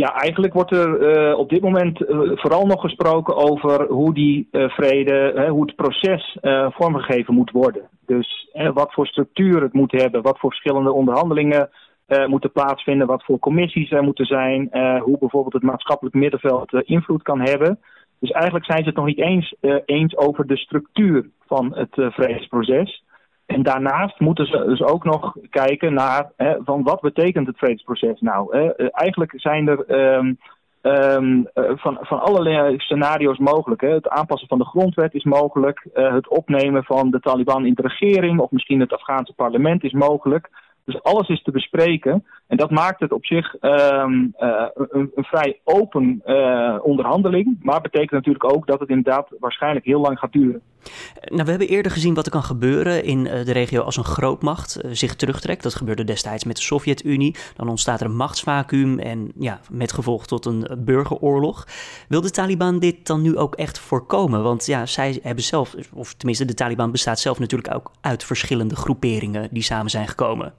Ja, 0.00 0.14
eigenlijk 0.14 0.52
wordt 0.52 0.72
er 0.72 1.16
uh, 1.30 1.38
op 1.38 1.48
dit 1.48 1.62
moment 1.62 2.00
uh, 2.00 2.08
vooral 2.34 2.66
nog 2.66 2.80
gesproken 2.80 3.36
over 3.36 3.86
hoe 3.86 4.14
die 4.14 4.48
uh, 4.52 4.68
vrede, 4.68 5.46
hoe 5.50 5.62
het 5.66 5.76
proces 5.76 6.38
vormgegeven 6.70 7.34
moet 7.34 7.50
worden. 7.50 7.82
Dus 8.06 8.50
wat 8.74 8.92
voor 8.92 9.06
structuur 9.06 9.62
het 9.62 9.72
moet 9.72 9.92
hebben, 9.92 10.22
wat 10.22 10.38
voor 10.38 10.50
verschillende 10.50 10.92
onderhandelingen 10.92 11.70
moeten 12.26 12.52
plaatsvinden, 12.52 13.06
wat 13.06 13.24
voor 13.24 13.38
commissies 13.38 13.90
er 13.90 14.02
moeten 14.02 14.26
zijn, 14.26 14.68
hoe 15.02 15.18
bijvoorbeeld 15.18 15.52
het 15.52 15.62
maatschappelijk 15.62 16.16
middenveld 16.16 16.72
invloed 16.72 17.22
kan 17.22 17.40
hebben. 17.40 17.78
Dus 18.20 18.30
eigenlijk 18.30 18.64
zijn 18.64 18.78
ze 18.78 18.88
het 18.88 18.96
nog 18.96 19.06
niet 19.06 19.20
eens, 19.20 19.54
eens 19.84 20.16
over 20.16 20.46
de 20.46 20.56
structuur 20.56 21.30
van 21.46 21.74
het 21.76 22.12
vredesproces. 22.14 23.04
En 23.50 23.62
daarnaast 23.62 24.20
moeten 24.20 24.46
ze 24.46 24.64
dus 24.66 24.82
ook 24.82 25.04
nog 25.04 25.36
kijken 25.50 25.94
naar 25.94 26.30
hè, 26.36 26.56
van 26.64 26.82
wat 26.82 27.00
betekent 27.00 27.46
het 27.46 27.58
vredesproces 27.58 28.20
nou. 28.20 28.56
Hè? 28.56 28.74
Eh, 28.74 28.86
eigenlijk 28.90 29.32
zijn 29.36 29.68
er 29.68 30.14
um, 30.16 30.38
um, 30.82 31.48
van, 31.54 31.98
van 32.00 32.20
allerlei 32.20 32.78
scenario's 32.78 33.38
mogelijk. 33.38 33.80
Hè? 33.80 33.88
Het 33.88 34.08
aanpassen 34.08 34.48
van 34.48 34.58
de 34.58 34.64
grondwet 34.64 35.14
is 35.14 35.24
mogelijk. 35.24 35.86
Uh, 35.94 36.12
het 36.12 36.28
opnemen 36.28 36.84
van 36.84 37.10
de 37.10 37.20
Taliban 37.20 37.66
in 37.66 37.74
de 37.74 37.82
regering 37.82 38.40
of 38.40 38.50
misschien 38.50 38.80
het 38.80 38.92
Afghaanse 38.92 39.34
parlement 39.34 39.84
is 39.84 39.92
mogelijk. 39.92 40.50
Dus 40.84 41.02
alles 41.02 41.28
is 41.28 41.42
te 41.42 41.50
bespreken. 41.50 42.24
En 42.46 42.56
dat 42.56 42.70
maakt 42.70 43.00
het 43.00 43.12
op 43.12 43.24
zich 43.24 43.54
uh, 43.60 44.04
een, 44.04 44.34
een, 45.14 45.24
vrij 45.24 45.60
open 45.64 46.22
onderhandeling. 46.82 47.58
Maar 47.62 47.80
betekent 47.80 48.10
natuurlijk 48.10 48.54
ook 48.54 48.66
dat 48.66 48.80
het 48.80 48.88
inderdaad 48.88 49.28
waarschijnlijk 49.38 49.84
heel 49.84 50.00
lang 50.00 50.18
gaat 50.18 50.32
duren. 50.32 50.62
Nou, 51.22 51.44
we 51.44 51.50
hebben 51.50 51.68
eerder 51.68 51.92
gezien 51.92 52.14
wat 52.14 52.26
er 52.26 52.32
kan 52.32 52.42
gebeuren 52.42 53.04
in 53.04 53.24
de 53.24 53.52
regio 53.52 53.82
als 53.82 53.96
een 53.96 54.04
grootmacht 54.04 54.84
uh, 54.84 54.90
zich 54.94 55.14
terugtrekt. 55.14 55.62
Dat 55.62 55.74
gebeurde 55.74 56.04
destijds 56.04 56.44
met 56.44 56.56
de 56.56 56.62
Sovjet-Unie. 56.62 57.36
Dan 57.56 57.68
ontstaat 57.68 58.00
er 58.00 58.06
een 58.06 58.16
machtsvacuum 58.16 58.98
en 58.98 59.32
ja, 59.38 59.60
met 59.70 59.92
gevolg 59.92 60.26
tot 60.26 60.46
een 60.46 60.66
burgeroorlog. 60.78 61.66
Wil 62.08 62.20
de 62.20 62.30
Taliban 62.30 62.78
dit 62.78 63.06
dan 63.06 63.22
nu 63.22 63.36
ook 63.36 63.54
echt 63.54 63.78
voorkomen? 63.78 64.42
Want 64.42 64.66
ja, 64.66 64.86
zij 64.86 65.18
hebben 65.22 65.44
zelf, 65.44 65.74
of 65.92 66.14
tenminste 66.14 66.44
de 66.44 66.54
Taliban 66.54 66.90
bestaat 66.90 67.20
zelf 67.20 67.38
natuurlijk 67.38 67.74
ook 67.74 67.90
uit 68.00 68.24
verschillende 68.24 68.76
groeperingen 68.76 69.48
die 69.50 69.62
samen 69.62 69.90
zijn 69.90 70.08
gekomen. 70.08 70.52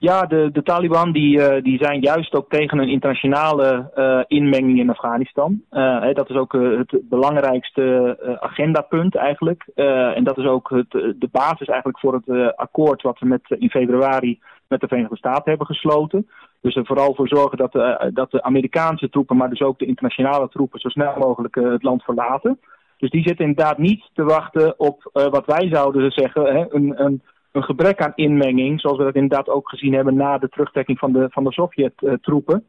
Ja, 0.00 0.26
de, 0.26 0.50
de 0.52 0.62
Taliban 0.62 1.12
die, 1.12 1.38
uh, 1.38 1.62
die 1.62 1.78
zijn 1.78 2.00
juist 2.00 2.34
ook 2.34 2.50
tegen 2.50 2.78
een 2.78 2.88
internationale 2.88 3.90
uh, 3.96 4.20
inmenging 4.26 4.78
in 4.78 4.90
Afghanistan. 4.90 5.62
Uh, 5.70 6.00
hè, 6.00 6.12
dat 6.12 6.30
is 6.30 6.36
ook 6.36 6.52
het 6.52 7.00
belangrijkste 7.02 8.16
agendapunt 8.40 9.14
eigenlijk. 9.14 9.66
en 10.14 10.24
dat 10.24 10.38
is 10.38 10.46
ook 10.46 10.70
het, 10.70 10.90
de 10.90 11.28
basis 11.32 11.66
eigenlijk 11.66 11.98
voor 11.98 12.14
het 12.24 12.56
akkoord 12.56 13.02
wat 13.02 13.18
we 13.18 13.26
met, 13.26 13.42
in 13.58 13.70
februari 13.70 14.40
met 14.68 14.80
de 14.80 14.88
Verenigde 14.88 15.16
Staten 15.16 15.48
hebben 15.48 15.66
gesloten. 15.66 16.28
Dus 16.60 16.76
er 16.76 16.86
vooral 16.86 17.14
voor 17.14 17.28
zorgen 17.28 17.58
dat 17.58 17.72
de, 17.72 18.10
dat 18.14 18.30
de 18.30 18.42
Amerikaanse 18.42 19.08
troepen, 19.08 19.36
maar 19.36 19.50
dus 19.50 19.60
ook 19.60 19.78
de 19.78 19.86
internationale 19.86 20.48
troepen 20.48 20.80
zo 20.80 20.88
snel 20.88 21.14
mogelijk 21.18 21.54
het 21.54 21.82
land 21.82 22.02
verlaten. 22.02 22.60
Dus 22.98 23.10
die 23.10 23.26
zitten 23.26 23.46
inderdaad 23.46 23.78
niet 23.78 24.10
te 24.14 24.24
wachten 24.24 24.74
op 24.78 25.10
wat 25.12 25.46
wij 25.46 25.68
zouden 25.72 26.10
zeggen, 26.10 26.44
hè, 26.44 26.66
een, 26.74 27.04
een 27.04 27.22
een 27.52 27.62
gebrek 27.62 28.02
aan 28.02 28.12
inmenging, 28.14 28.80
zoals 28.80 28.98
we 28.98 29.04
dat 29.04 29.14
inderdaad 29.14 29.48
ook 29.48 29.68
gezien 29.68 29.94
hebben 29.94 30.14
na 30.14 30.38
de 30.38 30.48
terugtrekking 30.48 30.98
van 30.98 31.12
de, 31.12 31.26
van 31.30 31.44
de 31.44 31.52
Sovjet-troepen 31.52 32.64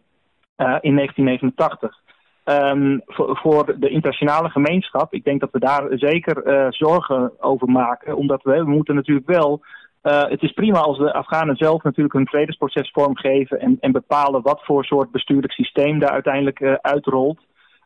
uh, 0.58 0.78
in 0.82 0.96
1989. 0.96 2.02
Um, 2.46 3.02
voor, 3.16 3.80
de 3.80 3.90
internationale 3.90 4.50
gemeenschap, 4.50 5.14
ik 5.14 5.24
denk 5.24 5.40
dat 5.40 5.52
we 5.52 5.60
daar 5.60 5.88
zeker 5.90 6.48
uh, 6.48 6.66
zorgen 6.70 7.32
over 7.40 7.70
maken, 7.70 8.16
omdat 8.16 8.44
we, 8.44 8.52
we 8.52 8.70
moeten 8.70 8.96
natuurlijk 8.96 9.28
wel. 9.28 9.62
Uh, 10.04 10.28
het 10.28 10.42
is 10.42 10.52
prima 10.52 10.80
als 10.80 10.98
de 10.98 11.14
Afghanen 11.14 11.56
zelf 11.56 11.84
natuurlijk 11.84 12.14
hun 12.14 12.28
vredesproces 12.28 12.92
vormgeven 12.92 13.60
en, 13.60 13.78
en 13.80 13.92
bepalen 13.92 14.42
wat 14.42 14.62
voor 14.64 14.86
soort 14.86 15.12
bestuurlijk 15.12 15.54
systeem 15.54 16.00
daar 16.00 16.12
uiteindelijk 16.12 16.62
uitrolt. 16.82 17.40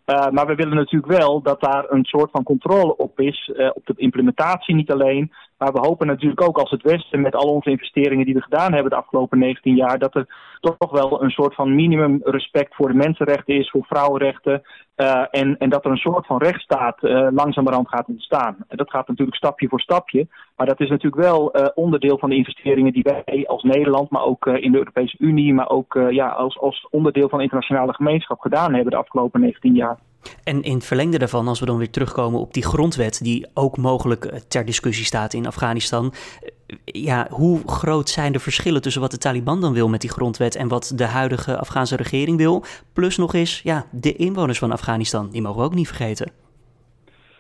Maar 0.06 0.46
we 0.48 0.56
willen 0.56 0.76
natuurlijk 0.76 1.20
wel 1.20 1.42
dat 1.42 1.62
daar 1.62 1.86
een 1.90 2.06
soort 2.06 2.32
van 2.32 2.44
controle 2.44 2.98
op 2.98 3.20
is, 3.20 3.52
op 3.74 3.86
de 3.86 3.94
implementatie 3.96 4.76
niet 4.76 4.92
alleen, 4.92 5.32
maar 5.64 5.72
we 5.72 5.88
hopen 5.88 6.08
natuurlijk 6.08 6.42
ook 6.42 6.58
als 6.58 6.70
het 6.70 6.82
Westen 6.82 7.22
met 7.22 7.36
al 7.36 7.54
onze 7.54 7.70
investeringen 7.70 8.26
die 8.26 8.34
we 8.34 8.42
gedaan 8.42 8.74
hebben 8.74 8.92
de 8.92 8.98
afgelopen 8.98 9.40
19 9.40 9.76
jaar, 9.76 10.00
dat 10.00 10.16
er 10.16 10.28
toch 10.60 10.92
wel 10.92 11.24
een 11.24 11.30
soort 11.30 11.56
van 11.56 11.76
minimum 11.76 12.20
respect 12.24 12.76
voor 12.76 12.88
de 12.88 12.94
mensenrechten 12.94 13.56
is, 13.56 13.70
voor 13.70 13.86
vrouwenrechten. 13.86 14.62
Uh, 14.98 15.26
en, 15.32 15.58
en 15.58 15.70
dat 15.70 15.86
er 15.86 15.92
een 15.92 15.98
soort 15.98 16.26
van 16.26 16.38
rechtsstaat 16.38 16.98
langzamerhand 17.32 17.90
gaat 17.90 18.08
ontstaan. 18.08 18.56
En 18.68 18.78
dat 18.78 18.90
gaat 18.90 19.08
natuurlijk 19.08 19.38
stapje 19.38 19.68
voor 19.68 19.80
stapje. 19.80 20.28
Maar 20.56 20.68
dat 20.68 20.80
is 20.80 20.90
natuurlijk 20.90 21.24
wel 21.24 21.56
onderdeel 21.76 22.18
van 22.18 22.30
de 22.30 22.36
investeringen 22.36 22.94
die 22.94 23.04
wij 23.04 23.48
als 23.48 23.64
Nederland, 23.64 24.10
maar 24.10 24.24
ook 24.24 24.46
in 24.46 24.72
de 24.72 24.78
Europese 24.78 25.16
Unie, 25.20 25.54
maar 25.54 25.70
ook 25.70 26.00
ja, 26.10 26.28
als, 26.28 26.60
als 26.60 26.88
onderdeel 26.90 27.30
van 27.30 27.38
de 27.38 27.44
internationale 27.44 27.94
gemeenschap 27.94 28.40
gedaan 28.40 28.74
hebben 28.74 28.92
de 28.92 28.98
afgelopen 28.98 29.42
19 29.42 29.76
jaar. 29.76 29.98
En 30.44 30.64
in 30.64 30.74
het 30.74 30.86
verlengde 30.86 31.20
daarvan, 31.20 31.48
als 31.48 31.60
we 31.60 31.66
dan 31.66 31.78
weer 31.78 31.90
terugkomen 31.90 32.40
op 32.40 32.54
die 32.54 32.64
grondwet, 32.64 33.24
die 33.24 33.48
ook 33.54 33.78
mogelijk 33.78 34.26
eh, 34.26 34.40
ter 34.40 34.66
discussie 34.66 35.06
staat 35.06 35.34
in 35.34 35.48
Afghanistan. 35.48 36.14
Eh, 36.14 36.50
ja, 36.86 37.28
hoe 37.30 37.62
groot 37.66 38.10
zijn 38.10 38.32
de 38.32 38.40
verschillen 38.40 38.82
tussen 38.82 39.02
wat 39.02 39.12
de 39.12 39.18
Taliban 39.18 39.62
dan 39.62 39.74
wil 39.74 39.90
met 39.90 40.02
die 40.02 40.10
grondwet 40.10 40.56
en 40.56 40.68
wat 40.68 40.94
de 40.96 41.06
huidige 41.06 41.58
Afghaanse 41.58 41.96
regering 41.96 42.38
wil? 42.38 42.64
Plus 42.94 43.18
nog 43.18 43.34
eens, 43.34 43.62
ja, 43.62 43.86
de 43.92 44.16
inwoners 44.16 44.60
van 44.60 44.72
Afghanistan, 44.72 45.30
die 45.32 45.42
mogen 45.42 45.60
we 45.60 45.66
ook 45.66 45.76
niet 45.76 45.88
vergeten. 45.88 46.32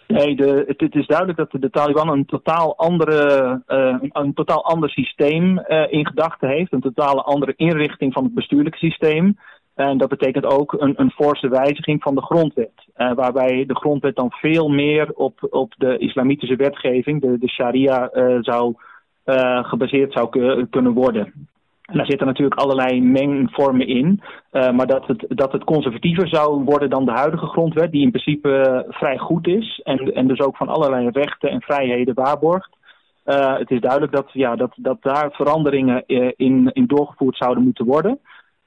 Nee, 0.07 0.35
de, 0.35 0.63
het, 0.77 0.95
is 0.95 1.07
duidelijk 1.07 1.37
dat 1.37 1.61
de, 1.61 1.69
Taliban 1.69 2.09
een 2.09 2.25
totaal, 2.25 2.77
andere, 2.77 3.61
uh, 3.67 3.95
een 4.09 4.33
totaal 4.33 4.65
ander 4.65 4.89
systeem 4.89 5.59
in 5.89 6.07
gedachten 6.07 6.49
heeft. 6.49 6.73
Een 6.73 6.81
totale 6.81 7.21
andere 7.21 7.53
inrichting 7.55 8.13
van 8.13 8.23
het 8.23 8.33
bestuurlijke 8.33 8.77
systeem. 8.77 9.37
En 9.75 9.97
dat 9.97 10.09
betekent 10.09 10.45
ook 10.45 10.73
een, 10.73 10.93
een 10.95 11.11
forse 11.11 11.47
wijziging 11.47 12.01
van 12.01 12.15
de 12.15 12.21
grondwet. 12.21 12.71
Uh, 12.97 13.13
waarbij 13.13 13.65
de 13.67 13.75
grondwet 13.75 14.15
dan 14.15 14.31
veel 14.31 14.69
meer 14.69 15.11
op, 15.13 15.47
op 15.49 15.73
de 15.77 15.97
islamitische 15.97 16.55
wetgeving, 16.55 17.21
de, 17.21 17.37
de 17.37 17.49
sharia, 17.49 18.09
uh, 18.13 18.37
zou, 18.41 18.75
gebaseerd 19.61 20.13
zou 20.13 20.29
kunnen 20.69 20.93
worden. 20.93 21.33
En 21.85 21.97
daar 21.97 22.05
zitten 22.05 22.27
natuurlijk 22.27 22.59
allerlei 22.59 23.01
mengvormen 23.01 23.87
in. 23.87 24.21
maar 24.51 24.87
dat 24.87 25.07
het, 25.07 25.25
dat 25.27 25.51
het 25.51 25.63
conservatiever 25.63 26.27
zou 26.27 26.63
worden 26.63 26.89
dan 26.89 27.05
de 27.05 27.11
huidige 27.11 27.45
grondwet, 27.45 27.91
die 27.91 28.01
in 28.01 28.11
principe 28.11 28.85
vrij 28.89 29.17
goed 29.17 29.47
is. 29.47 29.81
En, 29.83 30.13
en 30.13 30.27
dus 30.27 30.39
ook 30.39 30.57
van 30.57 30.67
allerlei 30.67 31.09
rechten 31.09 31.49
en 31.49 31.61
vrijheden 31.61 32.13
waarborgt. 32.13 32.69
het 33.57 33.71
is 33.71 33.79
duidelijk 33.79 34.11
dat, 34.11 34.29
ja, 34.33 34.55
dat, 34.55 34.71
dat 34.75 34.97
daar 35.01 35.31
veranderingen 35.31 36.03
in, 36.35 36.69
in 36.73 36.85
doorgevoerd 36.85 37.37
zouden 37.37 37.63
moeten 37.63 37.85
worden. 37.85 38.19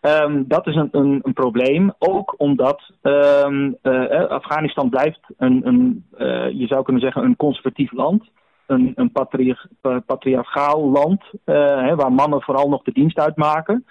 Um, 0.06 0.44
dat 0.48 0.66
is 0.66 0.75
een, 0.75 0.88
een, 0.92 1.20
een, 1.22 1.32
probleem, 1.32 1.92
ook 1.98 2.34
omdat 2.36 2.90
um, 3.02 3.76
uh, 3.82 4.28
Afghanistan 4.28 4.88
blijft 4.88 5.20
een, 5.36 5.66
een 5.66 6.04
uh, 6.18 6.50
je 6.50 6.66
zou 6.66 6.82
kunnen 6.82 7.02
zeggen, 7.02 7.25
een 7.25 7.36
conservatief 7.36 7.92
land. 7.92 8.25
Een, 8.66 8.92
een 8.94 9.12
patriarch, 9.12 9.66
patriarchaal 10.06 10.90
land, 10.90 11.22
hè, 11.44 11.94
waar 11.94 12.12
mannen 12.12 12.42
vooral 12.42 12.68
nog 12.68 12.82
de 12.82 12.92
dienst 12.92 13.18
uitmaken. 13.18 13.84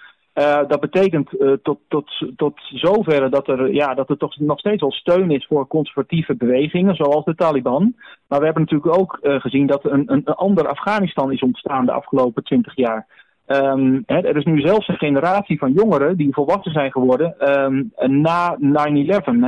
dat 0.67 0.79
betekent 0.79 1.29
tot, 1.63 1.79
tot, 1.87 2.33
tot 2.35 2.53
zover 2.73 3.29
dat 3.29 3.47
er, 3.47 3.73
ja, 3.73 3.93
dat 3.93 4.09
er 4.09 4.17
toch 4.17 4.39
nog 4.39 4.59
steeds 4.59 4.81
wel 4.81 4.91
steun 4.91 5.31
is 5.31 5.45
voor 5.45 5.67
conservatieve 5.67 6.35
bewegingen, 6.35 6.95
zoals 6.95 7.25
de 7.25 7.35
Taliban. 7.35 7.95
Maar 8.27 8.39
we 8.39 8.45
hebben 8.45 8.63
natuurlijk 8.63 8.97
ook 8.97 9.19
gezien 9.21 9.67
dat 9.67 9.85
een, 9.85 10.11
een 10.11 10.25
ander 10.25 10.67
Afghanistan 10.67 11.31
is 11.31 11.41
ontstaan 11.41 11.85
de 11.85 11.91
afgelopen 11.91 12.43
twintig 12.43 12.75
jaar. 12.75 13.24
Hè, 13.45 14.19
er 14.19 14.37
is 14.37 14.45
nu 14.45 14.59
zelfs 14.59 14.87
een 14.87 14.97
generatie 14.97 15.57
van 15.57 15.71
jongeren 15.71 16.17
die 16.17 16.33
volwassen 16.33 16.71
zijn 16.71 16.91
geworden 16.91 17.35
um, 17.63 17.91
na 18.21 18.57
9-11, 18.57 18.59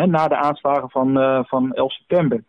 na 0.07 0.27
de 0.27 0.37
aanslagen 0.37 0.89
van, 0.89 1.17
uh, 1.17 1.39
van 1.43 1.73
11 1.73 1.93
september. 1.93 2.43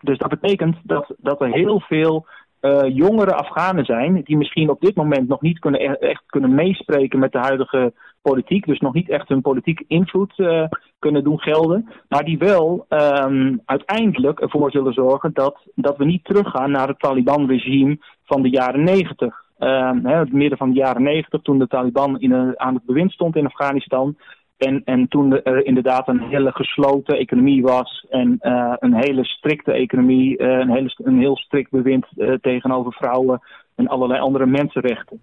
Dus 0.00 0.18
dat 0.18 0.28
betekent 0.28 0.76
dat, 0.82 1.14
dat 1.18 1.40
er 1.40 1.52
heel 1.52 1.80
veel 1.80 2.26
uh, 2.60 2.96
jongere 2.96 3.34
Afghanen 3.34 3.84
zijn 3.84 4.22
die 4.24 4.36
misschien 4.36 4.70
op 4.70 4.80
dit 4.80 4.94
moment 4.94 5.28
nog 5.28 5.40
niet 5.40 5.58
kunnen, 5.58 5.80
e-, 5.80 5.92
echt 5.92 6.22
kunnen 6.26 6.54
meespreken 6.54 7.18
met 7.18 7.32
de 7.32 7.38
huidige 7.38 7.92
politiek, 8.22 8.66
dus 8.66 8.80
nog 8.80 8.94
niet 8.94 9.08
echt 9.08 9.28
hun 9.28 9.40
politieke 9.40 9.84
invloed 9.88 10.38
uh, 10.38 10.64
kunnen 10.98 11.24
doen 11.24 11.40
gelden, 11.40 11.88
maar 12.08 12.24
die 12.24 12.38
wel 12.38 12.86
um, 12.88 13.60
uiteindelijk 13.64 14.40
ervoor 14.40 14.70
zullen 14.70 14.92
zorgen 14.92 15.30
dat, 15.32 15.56
dat 15.74 15.96
we 15.96 16.04
niet 16.04 16.24
teruggaan 16.24 16.70
naar 16.70 16.88
het 16.88 16.98
Taliban-regime 16.98 17.98
van 18.24 18.42
de 18.42 18.50
jaren 18.50 18.84
90. 18.84 19.46
Uh, 19.58 19.90
hè, 20.02 20.14
het 20.14 20.32
midden 20.32 20.58
van 20.58 20.70
de 20.70 20.78
jaren 20.78 21.02
negentig, 21.02 21.42
toen 21.42 21.58
de 21.58 21.66
Taliban 21.66 22.20
in 22.20 22.60
aan 22.60 22.74
het 22.74 22.84
bewind 22.84 23.12
stond 23.12 23.36
in 23.36 23.46
Afghanistan. 23.46 24.16
En, 24.56 24.82
en 24.84 25.08
toen 25.08 25.42
er 25.42 25.66
inderdaad 25.66 26.08
een 26.08 26.20
hele 26.20 26.52
gesloten 26.52 27.18
economie 27.18 27.62
was 27.62 28.06
en 28.10 28.38
uh, 28.40 28.74
een 28.78 28.94
hele 28.94 29.24
strikte 29.24 29.72
economie, 29.72 30.38
uh, 30.38 30.48
een, 30.48 30.70
hele, 30.70 30.94
een 30.96 31.18
heel 31.18 31.36
strikt 31.36 31.70
bewind 31.70 32.06
uh, 32.16 32.34
tegenover 32.40 32.92
vrouwen 32.92 33.40
en 33.74 33.88
allerlei 33.88 34.20
andere 34.20 34.46
mensenrechten. 34.46 35.20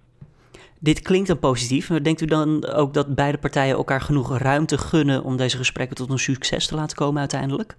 Dit 0.79 1.01
klinkt 1.01 1.27
dan 1.27 1.39
positief, 1.39 1.89
maar 1.89 2.03
denkt 2.03 2.21
u 2.21 2.25
dan 2.25 2.65
ook 2.65 2.93
dat 2.93 3.15
beide 3.15 3.37
partijen 3.37 3.75
elkaar 3.75 4.01
genoeg 4.01 4.37
ruimte 4.37 4.77
gunnen 4.77 5.23
om 5.23 5.37
deze 5.37 5.57
gesprekken 5.57 5.95
tot 5.95 6.09
een 6.09 6.17
succes 6.17 6.67
te 6.67 6.75
laten 6.75 6.97
komen 6.97 7.19
uiteindelijk? 7.19 7.75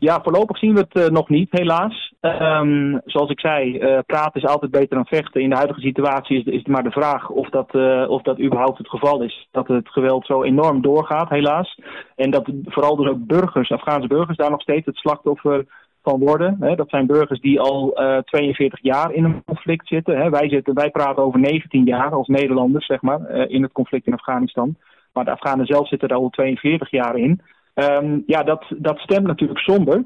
Ja, 0.00 0.20
voorlopig 0.22 0.58
zien 0.58 0.74
we 0.74 0.80
het 0.80 0.96
uh, 0.96 1.06
nog 1.06 1.28
niet, 1.28 1.48
helaas. 1.50 2.14
Um, 2.20 3.00
zoals 3.04 3.30
ik 3.30 3.40
zei, 3.40 3.78
uh, 3.78 3.98
praten 4.06 4.42
is 4.42 4.48
altijd 4.48 4.70
beter 4.70 4.96
dan 4.96 5.06
vechten. 5.06 5.40
In 5.40 5.48
de 5.48 5.56
huidige 5.56 5.80
situatie 5.80 6.38
is, 6.38 6.44
is 6.44 6.58
het 6.58 6.66
maar 6.66 6.82
de 6.82 6.90
vraag 6.90 7.28
of 7.28 7.48
dat, 7.48 7.74
uh, 7.74 8.10
of 8.10 8.22
dat 8.22 8.40
überhaupt 8.40 8.78
het 8.78 8.88
geval 8.88 9.22
is. 9.22 9.48
Dat 9.50 9.68
het 9.68 9.88
geweld 9.88 10.26
zo 10.26 10.42
enorm 10.42 10.82
doorgaat, 10.82 11.28
helaas. 11.28 11.80
En 12.16 12.30
dat 12.30 12.50
vooral 12.64 12.96
dus 12.96 13.08
ook 13.08 13.26
burgers, 13.26 13.70
Afghaanse 13.70 14.08
burgers, 14.08 14.36
daar 14.36 14.50
nog 14.50 14.62
steeds 14.62 14.86
het 14.86 14.96
slachtoffer 14.96 15.66
van 16.02 16.18
worden. 16.18 16.56
Hè. 16.60 16.74
Dat 16.74 16.90
zijn 16.90 17.06
burgers 17.06 17.40
die 17.40 17.60
al 17.60 17.92
42 18.24 18.82
jaar 18.82 19.12
in 19.12 19.24
een 19.24 19.42
conflict 19.44 19.86
zitten. 19.86 20.16
Hè. 20.16 20.30
Wij, 20.30 20.48
zitten. 20.48 20.74
wij 20.74 20.90
praten 20.90 21.22
over 21.22 21.40
19 21.40 21.84
jaar 21.84 22.10
als 22.10 22.26
Nederlanders, 22.26 22.86
zeg 22.86 23.02
maar, 23.02 23.30
in 23.48 23.62
het 23.62 23.72
conflict 23.72 24.06
in 24.06 24.12
Afghanistan. 24.12 24.76
Maar 25.12 25.24
de 25.24 25.30
Afghanen 25.30 25.66
zelf 25.66 25.88
zitten 25.88 26.08
er 26.08 26.16
al 26.16 26.28
42 26.28 26.90
jaar 26.90 27.16
in. 27.16 27.40
Um, 27.80 28.22
ja, 28.26 28.42
dat, 28.42 28.64
dat 28.76 28.98
stemt 28.98 29.26
natuurlijk 29.26 29.58
somber. 29.58 30.04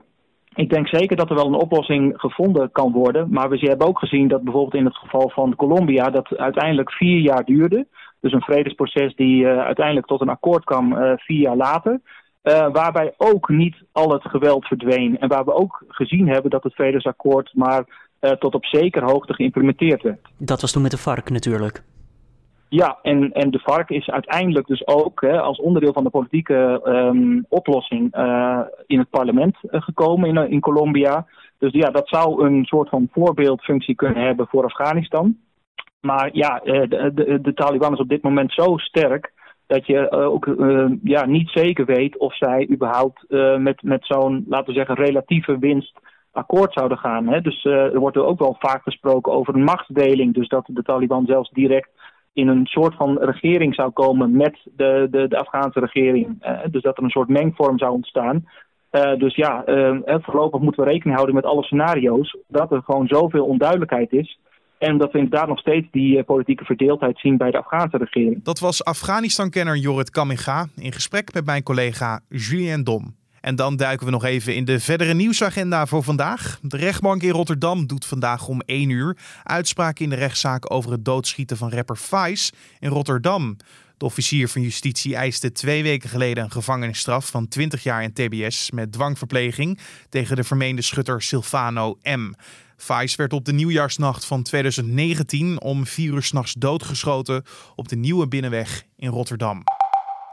Ik 0.55 0.71
denk 0.71 0.88
zeker 0.88 1.17
dat 1.17 1.31
er 1.31 1.35
wel 1.35 1.47
een 1.47 1.55
oplossing 1.55 2.12
gevonden 2.17 2.73
kan 2.73 2.93
worden. 2.93 3.26
Maar 3.31 3.49
we 3.49 3.59
hebben 3.59 3.87
ook 3.87 3.99
gezien 3.99 4.29
dat 4.29 4.43
bijvoorbeeld 4.43 4.75
in 4.75 4.85
het 4.85 4.97
geval 4.97 5.31
van 5.35 5.57
Colombia 5.57 6.11
dat 6.11 6.37
uiteindelijk 6.37 6.93
vier 6.93 7.21
jaar 7.21 7.45
duurde. 7.45 7.87
Dus 8.21 8.33
een 8.33 8.43
vredesproces 8.43 9.14
die 9.14 9.43
uh, 9.43 9.59
uiteindelijk 9.59 10.07
tot 10.07 10.21
een 10.21 10.29
akkoord 10.29 10.64
kwam 10.64 10.93
uh, 10.93 11.12
vier 11.17 11.41
jaar 11.41 11.57
later. 11.57 12.00
Uh, 12.43 12.69
waarbij 12.73 13.14
ook 13.17 13.49
niet 13.49 13.76
al 13.93 14.12
het 14.12 14.23
geweld 14.23 14.67
verdween. 14.67 15.19
En 15.19 15.29
waar 15.29 15.45
we 15.45 15.55
ook 15.55 15.85
gezien 15.88 16.29
hebben 16.29 16.50
dat 16.50 16.62
het 16.62 16.75
vredesakkoord 16.75 17.50
maar 17.55 18.11
tot 18.38 18.55
op 18.55 18.64
zekere 18.64 19.05
hoogte 19.05 19.35
geïmplementeerd 19.35 20.02
werd. 20.02 20.29
Dat 20.38 20.61
was 20.61 20.73
toen 20.73 20.83
met 20.83 20.91
de 20.91 20.97
FARC 20.97 21.31
natuurlijk. 21.31 21.83
Ja, 22.73 22.99
en, 23.02 23.33
en 23.33 23.50
de 23.50 23.59
vark 23.59 23.91
is 23.91 24.11
uiteindelijk 24.11 24.67
dus 24.67 24.87
ook 24.87 25.21
hè, 25.21 25.41
als 25.41 25.61
onderdeel 25.61 25.93
van 25.93 26.05
de 26.05 26.11
politieke 26.11 26.81
um, 26.85 27.47
oplossing 27.49 28.17
uh, 28.17 28.61
in 28.87 28.99
het 28.99 29.11
parlement 29.11 29.57
uh, 29.62 29.83
gekomen 29.83 30.29
in, 30.29 30.50
in 30.50 30.61
Colombia. 30.61 31.26
Dus 31.59 31.73
ja, 31.73 31.91
dat 31.91 32.09
zou 32.09 32.45
een 32.45 32.64
soort 32.64 32.88
van 32.88 33.09
voorbeeldfunctie 33.12 33.95
kunnen 33.95 34.23
hebben 34.23 34.47
voor 34.47 34.64
Afghanistan. 34.64 35.37
Maar 36.00 36.31
ja, 36.33 36.61
de, 36.64 37.11
de, 37.14 37.41
de, 37.41 37.55
Taliban 37.55 37.93
is 37.93 37.99
op 37.99 38.09
dit 38.09 38.23
moment 38.23 38.52
zo 38.52 38.76
sterk 38.76 39.33
dat 39.67 39.87
je 39.87 40.11
ook 40.11 40.55
ja, 41.02 41.26
niet 41.26 41.50
zeker 41.50 41.85
weet 41.85 42.19
of 42.19 42.37
zij 42.37 42.69
überhaupt 42.71 43.25
met, 43.59 43.83
met 43.83 44.05
zo'n, 44.05 44.45
laten 44.49 44.67
we 44.67 44.79
zeggen, 44.79 44.95
relatieve 44.95 45.59
winst 45.59 46.00
akkoord 46.33 46.73
zouden 46.73 46.99
gaan. 46.99 47.29
Hè? 47.29 47.41
Dus 47.41 47.64
er 47.64 47.99
wordt 47.99 48.17
er 48.17 48.25
ook 48.25 48.38
wel 48.38 48.57
vaak 48.59 48.83
gesproken 48.83 49.33
over 49.33 49.55
een 49.55 49.64
machtsdeling. 49.64 50.35
Dus 50.35 50.49
dat 50.49 50.64
de 50.67 50.83
Taliban 50.83 51.26
zelfs 51.26 51.50
direct 51.50 51.91
in 52.33 52.49
een 52.49 52.67
soort 52.67 52.95
van 52.95 53.19
regering 53.19 53.75
zou 53.75 53.91
komen 53.91 54.37
met 54.37 54.59
de, 54.77 55.09
de, 55.11 55.29
de 55.29 55.39
Afghaanse 55.39 55.81
regering. 55.81 56.45
Uh, 56.45 56.59
dus 56.71 56.83
dat 56.83 56.97
er 56.97 57.03
een 57.03 57.11
soort 57.11 57.29
mengvorm 57.29 57.79
zou 57.79 57.93
ontstaan. 57.93 58.45
Uh, 58.93 59.19
dus 59.19 59.35
ja, 59.35 59.69
uh, 59.69 59.97
voorlopig 60.07 60.61
moeten 60.61 60.85
we 60.85 60.91
rekening 60.91 61.15
houden 61.15 61.35
met 61.35 61.45
alle 61.45 61.62
scenario's. 61.62 62.37
Dat 62.49 62.73
er 62.73 62.83
gewoon 62.83 63.07
zoveel 63.07 63.45
onduidelijkheid 63.45 64.12
is. 64.12 64.39
En 64.79 64.99
dat 64.99 65.12
we 65.12 65.19
inderdaad 65.19 65.49
nog 65.49 65.59
steeds 65.59 65.87
die 65.91 66.23
politieke 66.23 66.65
verdeeldheid 66.65 67.19
zien 67.19 67.37
bij 67.37 67.51
de 67.51 67.59
Afghaanse 67.59 67.97
regering. 67.97 68.45
Dat 68.45 68.59
was 68.59 68.85
Afghanistan-kenner 68.85 69.77
Jorrit 69.77 70.11
Kaminga 70.11 70.67
in 70.77 70.93
gesprek 70.93 71.35
met 71.35 71.47
mijn 71.47 71.62
collega 71.62 72.21
Julien 72.29 72.85
Dom. 72.85 73.22
En 73.43 73.57
dan 73.57 73.77
duiken 73.77 74.07
we 74.07 74.13
nog 74.13 74.25
even 74.25 74.55
in 74.55 74.65
de 74.65 74.81
verdere 74.81 75.15
nieuwsagenda 75.15 75.87
voor 75.87 76.03
vandaag. 76.03 76.59
De 76.63 76.77
rechtbank 76.77 77.23
in 77.23 77.31
Rotterdam 77.31 77.87
doet 77.87 78.05
vandaag 78.05 78.49
om 78.49 78.61
1 78.61 78.91
uur 78.91 79.17
uitspraak 79.43 79.99
in 79.99 80.11
de 80.11 80.17
rechtszaak 80.17 80.73
over 80.73 80.91
het 80.91 81.05
doodschieten 81.05 81.57
van 81.57 81.71
rapper 81.71 81.97
Vice 81.97 82.53
in 82.79 82.89
Rotterdam. 82.89 83.57
De 83.97 84.05
officier 84.05 84.49
van 84.49 84.63
justitie 84.63 85.17
eiste 85.17 85.53
twee 85.53 85.83
weken 85.83 86.09
geleden 86.09 86.45
een 86.45 86.51
gevangenisstraf 86.51 87.27
van 87.27 87.49
20 87.49 87.83
jaar 87.83 88.03
in 88.03 88.13
TBS 88.13 88.71
met 88.71 88.93
dwangverpleging 88.93 89.79
tegen 90.09 90.37
de 90.37 90.45
vermeende 90.45 90.83
schutter 90.83 91.23
Silvano 91.23 91.99
M. 92.03 92.33
Vice 92.77 93.17
werd 93.17 93.33
op 93.33 93.45
de 93.45 93.53
nieuwjaarsnacht 93.53 94.25
van 94.25 94.43
2019 94.43 95.61
om 95.61 95.87
4 95.87 96.13
uur 96.13 96.23
s'nachts 96.23 96.53
doodgeschoten 96.53 97.45
op 97.77 97.89
de 97.89 97.97
Nieuwe 97.97 98.29
Binnenweg 98.29 98.85
in 98.97 99.09
Rotterdam. 99.09 99.63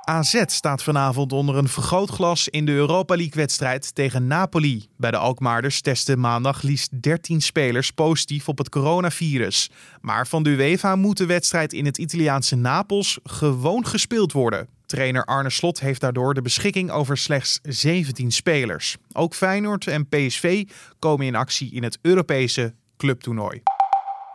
AZ 0.09 0.43
staat 0.45 0.83
vanavond 0.83 1.33
onder 1.33 1.55
een 1.55 1.67
vergrootglas 1.67 2.47
in 2.47 2.65
de 2.65 2.71
Europa 2.71 3.15
League-wedstrijd 3.15 3.95
tegen 3.95 4.27
Napoli. 4.27 4.87
Bij 4.97 5.11
de 5.11 5.17
Alkmaarders 5.17 5.81
testen 5.81 6.19
maandag 6.19 6.61
liefst 6.61 7.01
13 7.01 7.41
spelers 7.41 7.91
positief 7.91 8.47
op 8.47 8.57
het 8.57 8.69
coronavirus. 8.69 9.71
Maar 10.01 10.27
van 10.27 10.43
de 10.43 10.49
UEFA 10.49 10.95
moet 10.95 11.17
de 11.17 11.25
wedstrijd 11.25 11.73
in 11.73 11.85
het 11.85 11.97
Italiaanse 11.97 12.55
Napels 12.55 13.19
gewoon 13.23 13.85
gespeeld 13.85 14.31
worden. 14.31 14.67
Trainer 14.85 15.25
Arne 15.25 15.49
Slot 15.49 15.79
heeft 15.79 16.01
daardoor 16.01 16.33
de 16.33 16.41
beschikking 16.41 16.91
over 16.91 17.17
slechts 17.17 17.59
17 17.63 18.31
spelers. 18.31 18.97
Ook 19.11 19.35
Feyenoord 19.35 19.87
en 19.87 20.07
PSV 20.07 20.67
komen 20.99 21.25
in 21.25 21.35
actie 21.35 21.71
in 21.71 21.83
het 21.83 21.99
Europese 22.01 22.73
clubtoernooi. 22.97 23.61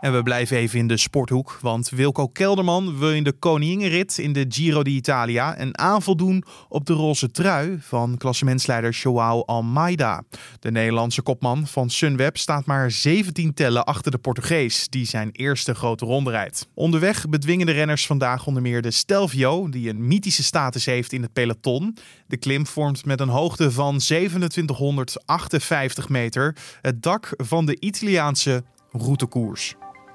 En 0.04 0.12
we 0.12 0.22
blijven 0.22 0.56
even 0.56 0.78
in 0.78 0.86
de 0.86 0.96
sporthoek, 0.96 1.58
want 1.60 1.88
Wilco 1.88 2.28
Kelderman 2.28 2.98
wil 2.98 3.12
in 3.12 3.24
de 3.24 3.32
koninginrit 3.32 4.18
in 4.18 4.32
de 4.32 4.44
Giro 4.48 4.82
d'Italia 4.82 5.60
een 5.60 5.78
aanval 5.78 6.16
doen 6.16 6.44
op 6.68 6.86
de 6.86 6.92
roze 6.92 7.30
trui 7.30 7.78
van 7.80 8.16
klassementsleider 8.16 8.90
Joao 8.90 9.40
Almeida. 9.40 10.22
De 10.60 10.70
Nederlandse 10.70 11.22
kopman 11.22 11.66
van 11.66 11.90
Sunweb 11.90 12.36
staat 12.36 12.66
maar 12.66 12.90
17 12.90 13.54
tellen 13.54 13.84
achter 13.84 14.10
de 14.10 14.18
Portugees, 14.18 14.88
die 14.88 15.06
zijn 15.06 15.28
eerste 15.32 15.74
grote 15.74 16.04
ronde 16.04 16.30
rijdt. 16.30 16.68
Onderweg 16.74 17.28
bedwingen 17.28 17.66
de 17.66 17.72
renners 17.72 18.06
vandaag 18.06 18.46
onder 18.46 18.62
meer 18.62 18.82
de 18.82 18.90
Stelvio, 18.90 19.68
die 19.68 19.88
een 19.88 20.06
mythische 20.06 20.42
status 20.42 20.84
heeft 20.84 21.12
in 21.12 21.22
het 21.22 21.32
peloton. 21.32 21.96
De 22.26 22.36
klim 22.36 22.66
vormt 22.66 23.04
met 23.04 23.20
een 23.20 23.28
hoogte 23.28 23.70
van 23.70 23.98
2758 23.98 26.08
meter 26.08 26.56
het 26.80 27.02
dak 27.02 27.32
van 27.36 27.66
de 27.66 27.80
Italiaanse 27.80 28.64
routekoers. 28.90 29.74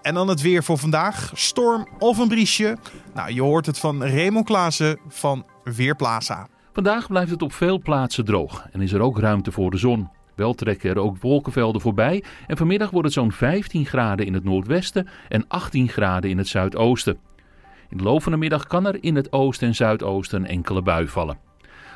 En 0.09 0.15
dan 0.15 0.27
het 0.27 0.41
weer 0.41 0.63
voor 0.63 0.77
vandaag. 0.77 1.31
Storm 1.33 1.87
of 1.99 2.17
een 2.17 2.27
briesje. 2.27 2.77
Nou, 3.13 3.33
je 3.33 3.41
hoort 3.41 3.65
het 3.65 3.79
van 3.79 4.03
Raymond 4.03 4.45
Klaassen 4.45 4.99
van 5.07 5.45
Weerplaza. 5.63 6.47
Vandaag 6.73 7.07
blijft 7.07 7.31
het 7.31 7.41
op 7.41 7.53
veel 7.53 7.79
plaatsen 7.79 8.25
droog 8.25 8.67
en 8.71 8.81
is 8.81 8.91
er 8.91 9.01
ook 9.01 9.19
ruimte 9.19 9.51
voor 9.51 9.71
de 9.71 9.77
zon. 9.77 10.09
Wel 10.35 10.53
trekken 10.53 10.89
er 10.89 10.99
ook 10.99 11.17
wolkenvelden 11.21 11.81
voorbij 11.81 12.23
en 12.47 12.57
vanmiddag 12.57 12.89
wordt 12.89 13.05
het 13.05 13.15
zo'n 13.15 13.31
15 13.31 13.85
graden 13.85 14.25
in 14.25 14.33
het 14.33 14.43
noordwesten 14.43 15.07
en 15.27 15.47
18 15.47 15.89
graden 15.89 16.29
in 16.29 16.37
het 16.37 16.47
zuidoosten. 16.47 17.17
In 17.89 17.97
de 17.97 18.03
loop 18.03 18.23
van 18.23 18.31
de 18.31 18.37
middag 18.37 18.67
kan 18.67 18.87
er 18.87 19.03
in 19.03 19.15
het 19.15 19.31
oosten 19.31 19.67
en 19.67 19.75
zuidoosten 19.75 20.39
een 20.39 20.49
enkele 20.49 20.81
bui 20.81 21.07
vallen. 21.07 21.37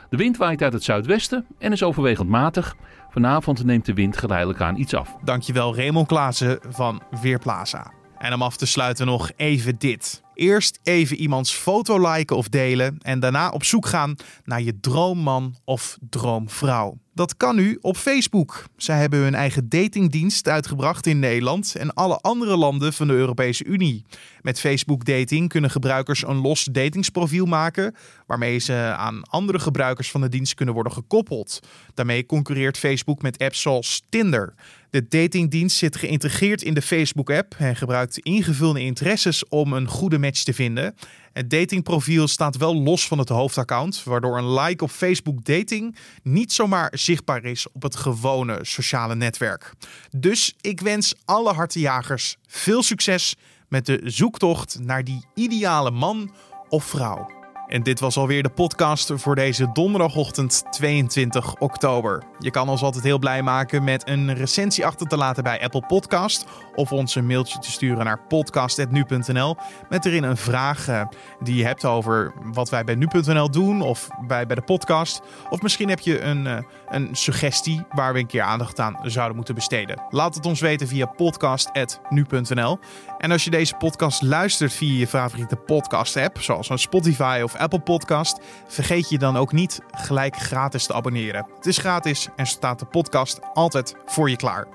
De 0.10 0.18
wind 0.18 0.38
waait 0.38 0.62
uit 0.62 0.74
het 0.74 0.84
zuidwesten 0.84 1.46
en 1.60 1.72
is 1.72 1.84
overwegend 1.84 2.30
matig. 2.30 2.76
Vanavond 3.10 3.64
neemt 3.64 3.86
de 3.86 3.94
wind 3.94 4.18
geleidelijk 4.18 4.62
aan 4.62 4.78
iets 4.78 4.94
af. 4.94 5.16
Dankjewel 5.24 5.76
Raymond 5.76 6.08
Klaassen 6.08 6.60
van 6.70 7.02
Weerplaza. 7.22 8.02
En 8.24 8.34
om 8.34 8.42
af 8.42 8.58
te 8.58 8.66
sluiten 8.66 9.06
nog 9.06 9.32
even 9.36 9.78
dit. 9.78 10.22
Eerst 10.34 10.80
even 10.84 11.18
iemands 11.18 11.52
foto 11.52 12.12
liken 12.12 12.36
of 12.36 12.50
delen 12.50 12.98
en 13.02 13.20
daarna 13.20 13.50
op 13.50 13.64
zoek 13.64 13.86
gaan 13.86 14.16
naar 14.44 14.62
je 14.62 14.80
droomman 14.80 15.56
of 15.66 15.98
droomvrouw. 16.10 16.98
Dat 17.14 17.38
kan 17.38 17.56
nu 17.56 17.78
op 17.82 17.98
Facebook. 17.98 18.64
Zij 18.78 19.00
hebben 19.00 19.20
hun 19.20 19.36
eigen 19.36 19.70
datingdienst 19.70 20.48
uitgebracht 20.48 21.08
in 21.08 21.20
Nederland 21.20 21.76
en 21.76 21.94
alle 21.94 22.18
andere 22.18 22.58
landen 22.58 22.94
van 22.94 23.08
de 23.08 23.14
Europese 23.14 23.64
Unie. 23.64 24.06
Met 24.42 24.60
Facebook 24.60 25.06
Dating 25.06 25.50
kunnen 25.50 25.70
gebruikers 25.70 26.28
een 26.28 26.42
los 26.42 26.64
datingsprofiel 26.64 27.46
maken, 27.46 27.96
waarmee 28.28 28.60
ze 28.60 28.74
aan 28.98 29.24
andere 29.24 29.60
gebruikers 29.60 30.12
van 30.12 30.22
de 30.22 30.30
dienst 30.30 30.54
kunnen 30.54 30.74
worden 30.74 30.94
gekoppeld. 30.94 31.60
Daarmee 31.94 32.26
concurreert 32.26 32.78
Facebook 32.78 33.22
met 33.22 33.38
apps 33.38 33.62
zoals 33.62 34.04
Tinder. 34.10 34.54
De 34.94 35.08
datingdienst 35.08 35.78
zit 35.78 35.96
geïntegreerd 35.96 36.62
in 36.62 36.74
de 36.74 36.82
Facebook-app 36.82 37.56
en 37.58 37.76
gebruikt 37.76 38.18
ingevulde 38.18 38.80
interesses 38.80 39.48
om 39.48 39.74
een 39.74 39.88
goede 39.88 40.18
match 40.18 40.44
te 40.44 40.54
vinden. 40.54 40.96
Het 41.32 41.50
datingprofiel 41.50 42.28
staat 42.28 42.58
wel 42.58 42.76
los 42.76 43.08
van 43.08 43.18
het 43.18 43.30
hoofdaccount, 43.30 44.04
waardoor 44.04 44.38
een 44.38 44.54
like 44.54 44.84
op 44.84 44.90
Facebook 44.90 45.46
Dating 45.46 45.96
niet 46.24 46.54
zomaar 46.54 46.92
zichtbaar 46.96 47.44
is 47.44 47.68
op 47.72 47.82
het 47.82 47.96
gewone 47.96 48.60
sociale 48.62 49.16
netwerk. 49.16 49.74
Dus 50.12 50.54
ik 50.62 50.82
wens 50.82 51.14
alle 51.26 51.54
hartejagers 51.54 52.36
veel 52.48 52.84
succes 52.84 53.36
met 53.68 53.86
de 53.86 54.02
zoektocht 54.04 54.80
naar 54.82 55.04
die 55.04 55.26
ideale 55.34 55.92
man 55.92 56.34
of 56.70 56.84
vrouw. 56.84 57.43
En 57.68 57.84
dit 57.84 58.00
was 58.00 58.18
alweer 58.18 58.44
de 58.44 58.50
podcast 58.50 59.12
voor 59.16 59.36
deze 59.36 59.70
donderdagochtend 59.74 60.64
22 60.72 61.56
oktober. 61.56 62.24
Je 62.40 62.52
kan 62.52 62.70
ons 62.70 62.82
altijd 62.82 63.04
heel 63.04 63.20
blij 63.20 63.44
maken 63.44 63.84
met 63.84 64.08
een 64.08 64.34
recensie 64.34 64.86
achter 64.86 65.08
te 65.08 65.18
laten 65.18 65.44
bij 65.44 65.62
Apple 65.62 65.86
Podcast. 65.88 66.46
Of 66.76 66.92
ons 66.92 67.16
een 67.16 67.26
mailtje 67.26 67.60
te 67.60 67.72
sturen 67.72 68.06
naar 68.06 68.20
podcast.nu.nl. 68.28 69.56
Met 69.90 70.06
erin 70.06 70.24
een 70.24 70.38
vraag 70.38 70.88
eh, 70.88 71.06
die 71.40 71.56
je 71.56 71.66
hebt 71.66 71.86
over 71.86 72.34
wat 72.44 72.70
wij 72.70 72.84
bij 72.84 72.96
nu.nl 72.96 73.52
doen. 73.52 73.82
Of 73.82 74.08
bij, 74.28 74.46
bij 74.46 74.56
de 74.56 74.62
podcast. 74.62 75.22
Of 75.50 75.62
misschien 75.62 75.90
heb 75.90 76.00
je 76.00 76.22
een, 76.22 76.46
uh, 76.46 76.58
een 76.88 77.10
suggestie 77.12 77.82
waar 77.90 78.14
we 78.14 78.20
een 78.20 78.28
keer 78.28 78.42
aandacht 78.42 78.80
aan 78.80 78.98
zouden 79.04 79.36
moeten 79.36 79.56
besteden. 79.56 80.04
Laat 80.10 80.36
het 80.36 80.46
ons 80.46 80.60
weten 80.60 80.88
via 80.88 81.06
podcast.nu.nl. 81.06 82.80
En 83.18 83.32
als 83.32 83.44
je 83.44 83.50
deze 83.50 83.76
podcast 83.76 84.22
luistert 84.22 84.74
via 84.74 85.00
je 85.00 85.08
favoriete 85.08 85.56
podcast 85.56 86.18
app. 86.18 86.42
Zoals 86.42 86.70
een 86.70 86.80
Spotify 86.80 87.40
Apple 87.58 87.80
Podcast, 87.80 88.40
vergeet 88.68 89.10
je 89.10 89.18
dan 89.18 89.38
ook 89.38 89.52
niet 89.52 89.80
gelijk 89.92 90.36
gratis 90.36 90.86
te 90.86 90.94
abonneren. 90.94 91.48
Het 91.56 91.66
is 91.66 91.78
gratis 91.78 92.28
en 92.36 92.46
staat 92.46 92.80
de 92.80 92.86
podcast 92.86 93.40
altijd 93.54 93.96
voor 94.06 94.30
je 94.30 94.36
klaar. 94.36 94.68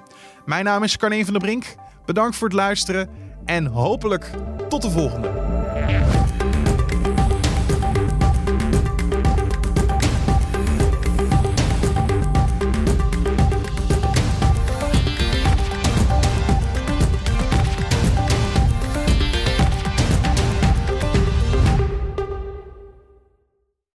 Mijn 0.44 0.64
naam 0.64 0.82
is 0.82 0.96
Carne 0.96 1.24
van 1.24 1.32
der 1.32 1.42
Brink. 1.42 1.74
Bedankt 2.04 2.36
voor 2.36 2.48
het 2.48 2.56
luisteren 2.56 3.08
en 3.44 3.66
hopelijk 3.66 4.30
tot 4.68 4.82
de 4.82 4.90
volgende. 4.90 5.30